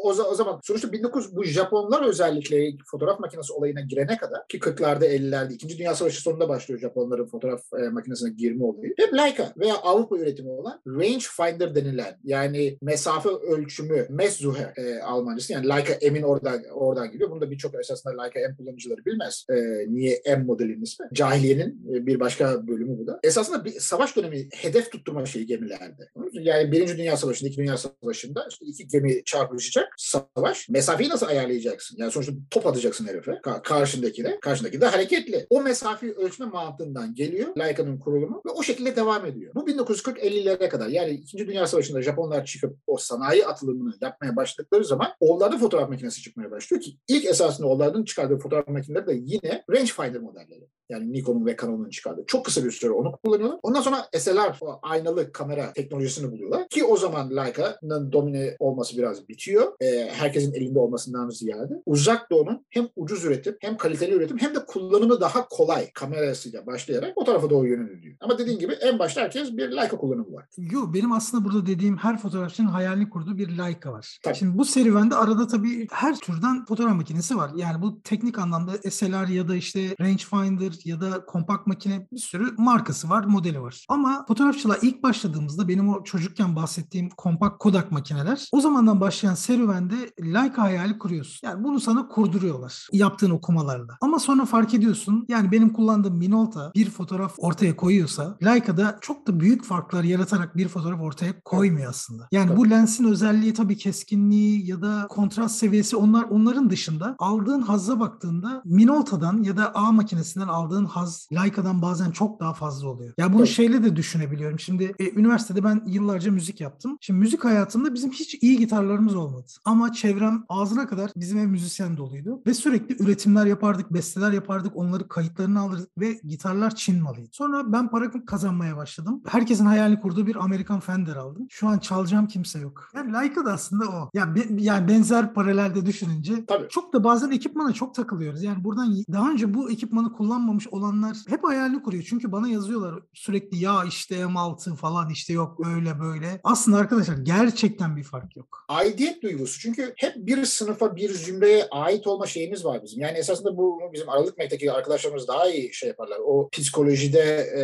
O, 0.02 0.08
o 0.08 0.34
zaman 0.34 0.60
sonuçta 0.62 0.88
19 0.88 1.36
bu 1.36 1.44
Japonlar 1.44 2.02
özellikle 2.02 2.76
fotoğraf 2.86 3.20
makinesi 3.20 3.52
olayına 3.52 3.80
girene 3.80 4.16
kadar 4.16 4.48
ki 4.48 4.58
40'larda 4.58 5.04
50'lerde 5.04 5.52
2. 5.52 5.78
Dünya 5.78 5.94
Savaşı 5.94 6.22
sonunda 6.22 6.48
başlıyor 6.48 6.80
Japonların 6.80 7.26
fotoğraf 7.26 7.60
e, 7.78 7.88
makinesine 7.88 8.30
girme 8.30 8.64
olayı. 8.64 8.94
Hep 8.98 9.14
Leica 9.14 9.52
veya 9.56 9.74
Avrupa 9.74 10.16
üretimi 10.18 10.50
olan 10.50 10.80
range 10.86 11.24
finder 11.36 11.74
denilen 11.74 12.18
yani 12.24 12.78
mesafe 12.82 13.28
ölçümü 13.28 14.06
Messsuche 14.10 14.72
e, 14.76 15.00
Almancası 15.00 15.52
yani 15.52 15.68
Leica 15.68 16.10
M'in 16.10 16.22
oradan 16.22 16.62
oradan 16.72 17.12
geliyor. 17.12 17.30
Bunu 17.30 17.40
da 17.40 17.50
birçok 17.50 17.74
esasında 17.74 18.22
Leica 18.22 18.48
M 18.48 18.56
kullanıcıları 18.56 19.04
bilmez. 19.04 19.46
E, 19.50 19.54
niye 19.94 20.22
M 20.26 20.44
modelinin 20.44 20.82
ismi? 20.82 21.06
Cahiliyenin 21.12 21.94
e, 21.94 22.06
bir 22.06 22.20
başka 22.20 22.66
bölümü 22.66 22.98
bu 22.98 23.06
da. 23.06 23.20
Esasında 23.22 23.64
bir 23.64 23.80
savaş 23.80 24.16
dönemi 24.16 24.48
hedef 24.54 24.92
tutturma 24.92 25.26
şeyi 25.26 25.46
gemilerde. 25.46 26.08
Yani 26.32 26.72
Birinci 26.72 26.98
Dünya 26.98 27.16
Savaşı'nda, 27.16 27.48
İkinci 27.48 27.66
Dünya 27.66 27.76
Savaşı'nda 27.76 28.46
işte 28.50 28.66
iki 28.66 28.88
gemi 28.88 29.24
çarpışacak 29.24 29.94
savaş. 29.96 30.68
Mesafeyi 30.68 31.10
nasıl 31.10 31.26
ayarlayacaksın? 31.26 31.96
Yani 31.98 32.12
sonuçta 32.12 32.32
top 32.50 32.66
atacaksın 32.66 33.06
herife. 33.06 33.30
Ka- 33.30 33.62
karşındakine. 33.62 34.40
Karşındaki 34.40 34.80
de 34.80 34.86
hareketli. 34.86 35.46
O 35.50 35.62
mesafeyi 35.62 36.12
ölçme 36.12 36.46
mantığından 36.46 37.14
geliyor 37.14 37.56
Leica'nın 37.58 37.98
kurulumu 37.98 38.42
ve 38.46 38.50
o 38.50 38.62
şekilde 38.62 38.96
devam 38.96 39.26
ediyor. 39.26 39.54
Bu 39.54 39.70
1940-50'lere 39.70 40.68
kadar 40.68 40.88
yani 40.88 41.10
İkinci 41.10 41.46
Dünya 41.46 41.66
Savaşı'nda 41.66 42.02
Japonlar 42.02 42.44
çıkıp 42.44 42.76
o 42.86 42.96
sanayi 42.96 43.46
atılımını 43.46 43.94
yapmaya 44.00 44.36
başladıkları 44.36 44.84
zaman 44.84 45.08
onlarda 45.20 45.58
fotoğraf 45.58 45.88
makinesi 45.88 46.22
çıkmaya 46.22 46.50
başlıyor 46.50 46.82
ki 46.82 46.96
ilk 47.08 47.24
esasında 47.24 47.68
onların 47.68 48.04
çıkardığı 48.04 48.38
fotoğraf 48.38 48.68
makineleri 48.68 49.06
de 49.06 49.14
yine 49.24 49.64
rangefinder 49.84 50.20
modelleri. 50.20 50.68
Yani 50.88 51.12
Nikon'un 51.12 51.46
ve 51.46 51.56
Canon'un 51.60 51.90
çıkardığı. 51.90 52.24
Çok 52.26 52.44
kısa 52.44 52.64
bir 52.64 52.70
süre 52.70 52.90
onu 52.90 53.16
kullanıyorlar. 53.24 53.58
Ondan 53.62 53.80
sonra 53.80 54.06
SLR 54.18 54.58
o 54.60 54.78
aynalı 54.82 55.32
kamera 55.32 55.72
teknolojisini 55.72 56.32
buluyorlar. 56.32 56.68
Ki 56.68 56.84
o 56.84 56.96
zaman 56.96 57.36
Leica'nın 57.36 58.12
domine 58.12 58.56
olması 58.58 58.98
biraz 58.98 59.28
bitiyor. 59.28 59.72
Ee, 59.80 60.08
herkesin 60.12 60.52
elinde 60.52 60.78
olmasından 60.78 61.30
ziyade. 61.30 61.82
Uzak 61.86 62.30
Doğu'nun 62.30 62.66
hem 62.70 62.88
ucuz 62.96 63.24
üretim 63.24 63.56
hem 63.60 63.76
kaliteli 63.76 64.14
üretim 64.14 64.38
hem 64.38 64.54
de 64.54 64.64
kullanımı 64.66 65.20
daha 65.20 65.48
kolay 65.48 65.90
kamerasıyla 65.92 66.66
başlayarak 66.66 67.12
o 67.16 67.24
tarafa 67.24 67.50
doğru 67.50 67.68
yöneliyor. 67.68 68.16
Ama 68.20 68.38
dediğin 68.38 68.58
gibi 68.58 68.72
en 68.72 68.98
başta 68.98 69.20
herkes 69.20 69.56
bir 69.56 69.70
Leica 69.70 69.96
kullanımı 69.96 70.32
var. 70.32 70.44
Yo 70.58 70.94
benim 70.94 71.12
aslında 71.12 71.44
burada 71.44 71.66
dediğim 71.66 71.96
her 71.96 72.18
fotoğrafçının 72.18 72.68
hayalini 72.68 73.10
kurduğu 73.10 73.38
bir 73.38 73.48
Leica 73.58 73.92
var. 73.92 74.18
Tabii. 74.22 74.36
Şimdi 74.36 74.58
bu 74.58 74.64
serüvende 74.64 75.14
arada 75.14 75.46
tabii 75.46 75.86
her 75.90 76.16
türden 76.16 76.64
fotoğraf 76.64 76.96
makinesi 76.96 77.36
var. 77.36 77.50
Yani 77.56 77.82
bu 77.82 78.02
teknik 78.02 78.38
anlamda 78.38 78.72
SLR 78.90 79.28
ya 79.28 79.48
da 79.48 79.56
işte 79.56 79.94
rangefinder 80.00 80.73
ya 80.84 81.00
da 81.00 81.24
kompakt 81.26 81.66
makine 81.66 82.06
bir 82.12 82.18
sürü 82.18 82.54
markası 82.58 83.08
var, 83.08 83.24
modeli 83.24 83.62
var. 83.62 83.86
Ama 83.88 84.24
fotoğrafçılığa 84.28 84.76
ilk 84.82 85.02
başladığımızda 85.02 85.68
benim 85.68 85.88
o 85.88 86.04
çocukken 86.04 86.56
bahsettiğim 86.56 87.10
kompakt 87.10 87.58
Kodak 87.58 87.92
makineler 87.92 88.48
o 88.52 88.60
zamandan 88.60 89.00
başlayan 89.00 89.34
serüvende 89.34 89.94
Leica 90.20 90.62
hayali 90.62 90.98
kuruyorsun. 90.98 91.48
Yani 91.48 91.64
bunu 91.64 91.80
sana 91.80 92.08
kurduruyorlar 92.08 92.88
yaptığın 92.92 93.30
okumalarla. 93.30 93.96
Ama 94.00 94.18
sonra 94.18 94.44
fark 94.44 94.74
ediyorsun 94.74 95.24
yani 95.28 95.52
benim 95.52 95.72
kullandığım 95.72 96.16
Minolta 96.16 96.72
bir 96.74 96.90
fotoğraf 96.90 97.34
ortaya 97.38 97.76
koyuyorsa 97.76 98.36
Leica'da 98.44 98.98
çok 99.00 99.26
da 99.26 99.40
büyük 99.40 99.64
farklar 99.64 100.04
yaratarak 100.04 100.56
bir 100.56 100.68
fotoğraf 100.68 101.00
ortaya 101.00 101.40
koymuyor 101.40 101.90
aslında. 101.90 102.28
Yani 102.32 102.48
Tabii. 102.48 102.56
bu 102.56 102.70
lensin 102.70 103.04
özelliği 103.04 103.54
tabii 103.54 103.76
keskinliği 103.76 104.70
ya 104.70 104.82
da 104.82 105.06
kontrast 105.08 105.56
seviyesi 105.56 105.96
onlar 105.96 106.22
onların 106.22 106.70
dışında 106.70 107.16
aldığın 107.18 107.62
hazza 107.62 108.00
baktığında 108.00 108.62
Minolta'dan 108.64 109.42
ya 109.42 109.56
da 109.56 109.74
A 109.74 109.92
makinesinden 109.92 110.48
aldığın 110.48 110.63
aldığın 110.64 110.84
haz 110.84 111.28
Leica'dan 111.32 111.82
bazen 111.82 112.10
çok 112.10 112.40
daha 112.40 112.54
fazla 112.54 112.88
oluyor. 112.88 113.14
Ya 113.18 113.32
bunu 113.32 113.40
Evet. 113.42 113.50
şeyle 113.50 113.84
de 113.84 113.96
düşünebiliyorum. 113.96 114.58
Şimdi 114.60 114.94
e, 114.98 115.10
üniversitede 115.10 115.64
ben 115.64 115.82
yıllarca 115.86 116.32
müzik 116.32 116.60
yaptım. 116.60 116.96
Şimdi 117.00 117.20
müzik 117.20 117.44
hayatımda 117.44 117.94
bizim 117.94 118.10
hiç 118.10 118.34
iyi 118.42 118.58
gitarlarımız 118.58 119.14
olmadı. 119.16 119.46
Ama 119.64 119.92
çevrem 119.92 120.44
ağzına 120.48 120.86
kadar 120.86 121.10
bizim 121.16 121.38
ev 121.38 121.46
müzisyen 121.46 121.96
doluydu. 121.96 122.42
Ve 122.46 122.54
sürekli 122.54 123.02
üretimler 123.04 123.46
yapardık, 123.46 123.92
besteler 123.92 124.32
yapardık, 124.32 124.76
onları 124.76 125.08
kayıtlarını 125.08 125.60
alırdık 125.60 125.88
ve 125.98 126.20
gitarlar 126.24 126.74
Çin 126.74 127.02
malıydı. 127.02 127.28
Sonra 127.32 127.72
ben 127.72 127.90
para 127.90 128.10
kazanmaya 128.26 128.76
başladım. 128.76 129.22
Herkesin 129.26 129.66
hayalini 129.66 130.00
kurduğu 130.00 130.26
bir 130.26 130.36
Amerikan 130.36 130.80
Fender 130.80 131.16
aldım. 131.16 131.46
Şu 131.50 131.68
an 131.68 131.78
çalacağım 131.78 132.26
kimse 132.26 132.58
yok. 132.58 132.88
Yani 132.94 133.12
Leica 133.12 133.44
da 133.44 133.52
aslında 133.52 133.84
o. 133.84 134.10
Ya 134.14 134.34
be- 134.34 134.48
yani 134.58 134.88
benzer 134.88 135.34
paralelde 135.34 135.86
düşününce 135.86 136.46
Tabii. 136.46 136.68
çok 136.68 136.92
da 136.92 137.04
bazen 137.04 137.30
ekipmana 137.30 137.72
çok 137.72 137.94
takılıyoruz. 137.94 138.42
Yani 138.42 138.64
buradan 138.64 138.96
daha 139.12 139.30
önce 139.30 139.54
bu 139.54 139.70
ekipmanı 139.70 140.12
kullanmamış 140.12 140.53
olanlar 140.70 141.16
hep 141.28 141.44
hayalini 141.44 141.82
kuruyor. 141.82 142.04
Çünkü 142.08 142.32
bana 142.32 142.48
yazıyorlar 142.48 143.02
sürekli 143.12 143.58
ya 143.58 143.84
işte 143.88 144.14
M6 144.14 144.76
falan 144.76 145.10
işte 145.10 145.32
yok 145.32 145.66
öyle 145.66 146.00
böyle. 146.00 146.40
Aslında 146.44 146.76
arkadaşlar 146.76 147.16
gerçekten 147.16 147.96
bir 147.96 148.02
fark 148.02 148.36
yok. 148.36 148.64
aidiyet 148.68 149.22
duygusu. 149.22 149.60
Çünkü 149.60 149.94
hep 149.96 150.16
bir 150.16 150.44
sınıfa, 150.44 150.96
bir 150.96 151.10
zümreye 151.10 151.64
ait 151.70 152.06
olma 152.06 152.26
şeyimiz 152.26 152.64
var 152.64 152.80
bizim. 152.82 153.00
Yani 153.00 153.18
esasında 153.18 153.56
bu 153.56 153.80
bizim 153.92 154.08
Aralık 154.08 154.38
Mek'teki 154.38 154.72
arkadaşlarımız 154.72 155.28
daha 155.28 155.50
iyi 155.50 155.74
şey 155.74 155.88
yaparlar. 155.88 156.18
O 156.26 156.48
psikolojide 156.52 157.20
e, 157.36 157.62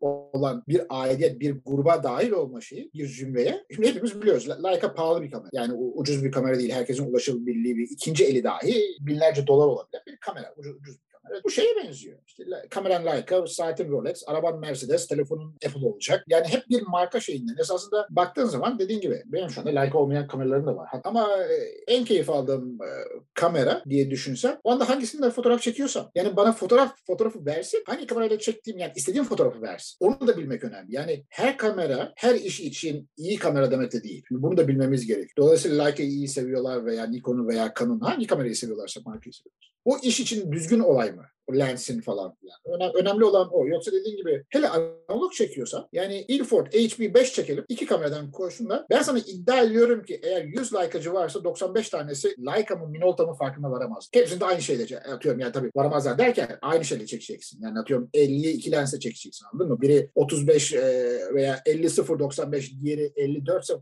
olan 0.00 0.62
bir 0.68 0.82
aidiyet, 0.88 1.40
bir 1.40 1.56
gruba 1.66 2.02
dahil 2.02 2.30
olma 2.30 2.60
şeyi, 2.60 2.90
bir 2.94 3.08
zümreye. 3.08 3.64
Şimdi 3.74 3.88
hepimiz 3.88 4.20
biliyoruz. 4.22 4.48
Leica 4.64 4.94
pahalı 4.94 5.22
bir 5.22 5.30
kamera. 5.30 5.50
Yani 5.52 5.72
ucuz 5.74 6.24
bir 6.24 6.32
kamera 6.32 6.58
değil. 6.58 6.72
Herkesin 6.72 7.10
ulaşabildiği 7.10 7.76
bir 7.76 7.88
ikinci 7.90 8.24
eli 8.24 8.44
dahi 8.44 8.96
binlerce 9.00 9.46
dolar 9.46 9.66
olabilen 9.66 10.02
bir 10.06 10.16
kamera. 10.16 10.54
Ucuz, 10.56 10.76
ucuz 10.76 10.96
bir 10.96 11.11
kamera. 11.22 11.44
Bu 11.44 11.50
şeye 11.50 11.76
benziyor. 11.76 12.18
İşte 12.26 12.44
kameran 12.70 13.06
Leica, 13.06 13.46
saatin 13.46 13.88
Rolex, 13.90 14.22
araban 14.26 14.58
Mercedes, 14.58 15.06
telefonun 15.06 15.54
Apple 15.66 15.86
olacak. 15.86 16.24
Yani 16.28 16.46
hep 16.48 16.68
bir 16.70 16.82
marka 16.82 17.20
şeyinden. 17.20 17.56
Esasında 17.60 18.06
baktığın 18.10 18.44
zaman 18.44 18.78
dediğin 18.78 19.00
gibi 19.00 19.22
benim 19.26 19.50
şu 19.50 19.60
anda 19.60 19.80
Leica 19.80 19.98
olmayan 19.98 20.26
kameralarım 20.26 20.66
da 20.66 20.76
var. 20.76 20.88
Ama 21.04 21.28
e, 21.42 21.54
en 21.94 22.04
keyif 22.04 22.30
aldığım 22.30 22.78
e, 22.82 22.90
kamera 23.34 23.82
diye 23.88 24.10
düşünsem 24.10 24.58
o 24.64 24.70
anda 24.70 24.88
hangisinden 24.88 25.30
fotoğraf 25.30 25.62
çekiyorsam. 25.62 26.10
Yani 26.14 26.36
bana 26.36 26.52
fotoğraf 26.52 26.92
fotoğrafı 27.06 27.46
versin. 27.46 27.82
Hangi 27.86 28.06
kamerayla 28.06 28.38
çektiğim 28.38 28.78
yani 28.78 28.92
istediğim 28.96 29.24
fotoğrafı 29.24 29.62
versin. 29.62 29.96
Onu 30.00 30.26
da 30.26 30.36
bilmek 30.36 30.64
önemli. 30.64 30.94
Yani 30.94 31.24
her 31.28 31.56
kamera 31.56 32.12
her 32.16 32.34
iş 32.34 32.60
için 32.60 33.08
iyi 33.16 33.38
kamera 33.38 33.70
demek 33.70 33.92
de 33.92 34.02
değil. 34.02 34.24
Bunu 34.30 34.56
da 34.56 34.68
bilmemiz 34.68 35.06
gerekiyor. 35.06 35.36
Dolayısıyla 35.36 35.84
Leica'yı 35.84 36.10
iyi 36.10 36.28
seviyorlar 36.28 36.86
veya 36.86 37.06
Nikon'u 37.06 37.48
veya 37.48 37.72
Canon'u 37.78 38.04
hangi 38.04 38.26
kamerayı 38.26 38.56
seviyorlarsa 38.56 39.00
markayı 39.04 39.32
seviyorlar. 39.32 39.72
O 39.84 39.98
iş 40.02 40.20
için 40.20 40.52
düzgün 40.52 40.80
olay 40.80 41.11
mı? 41.14 41.22
Lensin 41.58 42.00
falan 42.00 42.34
filan. 42.34 42.56
Önem- 42.64 42.92
önemli 42.94 43.24
olan 43.24 43.48
o. 43.52 43.66
Yoksa 43.68 43.92
dediğin 43.92 44.16
gibi 44.16 44.44
hele 44.48 44.68
analog 44.68 45.32
çekiyorsa 45.32 45.88
yani 45.92 46.24
Ilford 46.28 46.66
HB5 46.66 47.32
çekelim. 47.32 47.64
iki 47.68 47.86
kameradan 47.86 48.30
koysunlar. 48.30 48.84
Ben 48.90 49.02
sana 49.02 49.18
iddia 49.18 49.60
ediyorum 49.60 50.02
ki 50.02 50.20
eğer 50.22 50.44
100 50.44 50.74
Leica'cı 50.74 51.12
varsa 51.12 51.44
95 51.44 51.88
tanesi 51.88 52.28
Leica 52.28 52.76
mı 52.76 52.88
Minolta 52.88 53.26
mı 53.26 53.34
farkına 53.34 53.70
varamaz. 53.70 54.08
Hepsini 54.12 54.40
de 54.40 54.44
aynı 54.44 54.62
şeyle 54.62 54.98
atıyorum. 54.98 55.40
Yani 55.40 55.52
tabii 55.52 55.70
varamazlar 55.76 56.18
derken 56.18 56.58
aynı 56.62 56.84
şeyle 56.84 57.06
çekeceksin. 57.06 57.62
Yani 57.62 57.78
atıyorum 57.78 58.10
50'yi 58.14 58.52
iki 58.52 58.72
lensle 58.72 59.00
çekeceksin 59.00 59.46
anladın 59.52 59.72
mı? 59.72 59.80
Biri 59.80 60.10
35 60.14 60.72
e, 60.72 60.80
veya 61.34 61.62
50 61.66 61.90
0 61.90 62.18
95 62.18 62.72
diğeri 62.82 63.12
54 63.16 63.62
ise 63.64 63.74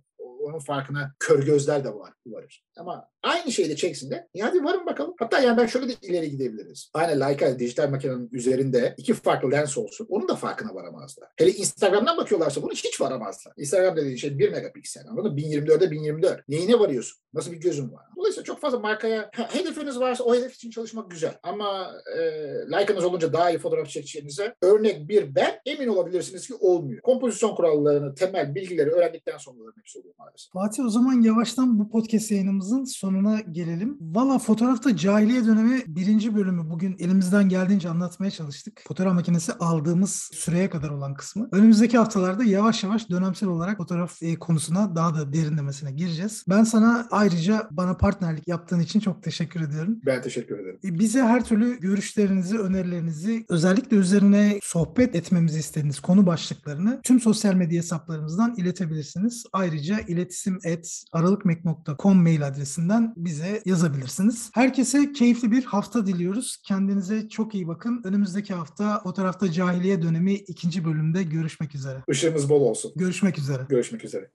onun 0.51 0.59
farkına 0.59 1.15
kör 1.19 1.43
gözler 1.47 1.85
de 1.85 1.95
var 1.95 2.13
varır. 2.33 2.65
Ama 2.77 3.09
aynı 3.23 3.53
şeyi 3.53 3.69
de 3.69 3.77
çeksin 3.77 4.11
de. 4.11 4.29
Ya 4.35 4.47
hadi 4.47 4.65
varın 4.65 4.87
bakalım. 4.87 5.15
Hatta 5.19 5.41
yani 5.41 5.59
ben 5.59 5.67
şöyle 5.67 5.89
de 5.89 5.93
ileri 6.03 6.31
gidebiliriz. 6.31 6.91
Aynı 6.95 7.21
Leica 7.21 7.59
dijital 7.59 7.89
makinenin 7.89 8.29
üzerinde 8.33 8.95
iki 8.97 9.15
farklı 9.15 9.51
lens 9.51 9.79
olsun. 9.79 10.07
Onun 10.11 10.29
da 10.29 10.37
farkına 10.37 10.75
varamazlar. 10.75 11.29
Hele 11.37 11.51
Instagram'dan 11.51 12.17
bakıyorlarsa 12.17 12.63
bunu 12.63 12.73
hiç 12.73 13.01
varamazlar. 13.01 13.53
Instagram 13.57 13.97
dediğin 13.97 14.17
şey 14.17 14.39
1 14.39 14.53
megapiksel. 14.53 15.09
Anladın 15.09 15.33
mı? 15.33 15.41
1024'e 15.41 15.91
1024. 15.91 16.49
Neyine 16.49 16.79
varıyorsun? 16.79 17.21
Nasıl 17.35 17.53
bir 17.53 17.61
gözün 17.61 17.93
var? 17.93 18.05
Dolayısıyla 18.17 18.45
çok 18.45 18.61
fazla 18.61 18.79
markaya 18.79 19.31
ha, 19.35 19.49
hedefiniz 19.55 20.01
varsa 20.01 20.25
o 20.25 20.35
hedef 20.35 20.55
için 20.55 20.71
çalışmak 20.71 21.11
güzel. 21.11 21.39
Ama 21.43 21.93
e, 22.17 22.21
Leica'nız 22.73 23.05
olunca 23.05 23.33
daha 23.33 23.51
iyi 23.51 23.59
fotoğraf 23.59 23.89
çekeceğinize 23.89 24.55
örnek 24.63 25.09
bir 25.09 25.35
ben 25.35 25.61
emin 25.67 25.89
olabilirsiniz 25.89 26.47
ki 26.47 26.55
olmuyor. 26.55 27.01
Kompozisyon 27.01 27.55
kurallarını, 27.55 28.15
temel 28.15 28.55
bilgileri 28.55 28.91
öğrendikten 28.91 29.39
sonra 29.39 29.73
hepsi 29.77 29.99
oluyor 29.99 30.15
maalesef. 30.19 30.40
Fatih 30.53 30.85
o 30.85 30.89
zaman 30.89 31.21
yavaştan 31.21 31.79
bu 31.79 31.91
podcast 31.91 32.31
yayınımızın 32.31 32.85
sonuna 32.85 33.41
gelelim. 33.41 33.99
Valla 34.01 34.39
fotoğrafta 34.39 34.97
cahiliye 34.97 35.45
dönemi 35.47 35.83
birinci 35.87 36.35
bölümü 36.37 36.71
bugün 36.71 36.97
elimizden 36.99 37.49
geldiğince 37.49 37.89
anlatmaya 37.89 38.31
çalıştık. 38.31 38.83
Fotoğraf 38.89 39.15
makinesi 39.15 39.53
aldığımız 39.53 40.31
süreye 40.33 40.71
kadar 40.71 40.91
olan 40.91 41.15
kısmı. 41.15 41.49
Önümüzdeki 41.53 41.99
haftalarda 41.99 42.45
yavaş 42.45 42.85
yavaş 42.85 43.11
dönemsel 43.11 43.49
olarak 43.49 43.77
fotoğraf 43.77 44.23
e, 44.23 44.39
konusuna 44.39 44.97
daha 44.97 45.15
da 45.15 45.33
derinlemesine 45.33 45.93
gireceğiz. 45.93 46.45
Ben 46.49 46.65
sana 46.65 47.09
ayrıca 47.11 47.69
bana 47.71 47.97
partnerlik 47.97 48.49
yaptığın 48.49 48.81
için 48.81 49.01
çok 49.01 49.23
teşekkür 49.23 49.61
ediyorum. 49.61 49.99
Ben 50.07 50.23
teşekkür 50.23 50.59
ederim. 50.59 50.79
E, 50.85 50.99
Bize 50.99 51.23
her 51.23 51.45
türlü 51.45 51.81
görüşlerinizi, 51.81 52.59
önerilerinizi, 52.59 53.45
özellikle 53.49 53.97
üzerine 53.97 54.59
sohbet 54.63 55.15
etmemizi 55.15 55.59
istediğiniz 55.59 56.01
konu 56.01 56.27
başlıklarını 56.27 57.01
tüm 57.03 57.21
sosyal 57.21 57.55
medya 57.55 57.79
hesaplarımızdan 57.79 58.55
iletebilirsiniz. 58.57 59.45
Ayrıca 59.53 60.01
iletisim 60.21 60.59
et 60.65 61.03
aralıkmek.com 61.13 62.23
mail 62.23 62.47
adresinden 62.47 63.15
bize 63.17 63.63
yazabilirsiniz. 63.65 64.51
Herkese 64.55 65.13
keyifli 65.13 65.51
bir 65.51 65.65
hafta 65.65 66.07
diliyoruz. 66.07 66.57
Kendinize 66.67 67.29
çok 67.29 67.55
iyi 67.55 67.69
bakın. 67.69 68.03
Önümüzdeki 68.05 68.55
hafta 68.55 69.01
fotoğrafta 69.03 69.53
cahiliye 69.53 70.03
dönemi 70.03 70.35
ikinci 70.35 70.85
bölümde 70.85 71.23
görüşmek 71.23 71.75
üzere. 71.75 72.03
Işığımız 72.09 72.49
bol 72.49 72.61
olsun. 72.61 72.93
Görüşmek 72.97 73.39
üzere. 73.39 73.63
Görüşmek 73.69 74.05
üzere. 74.05 74.31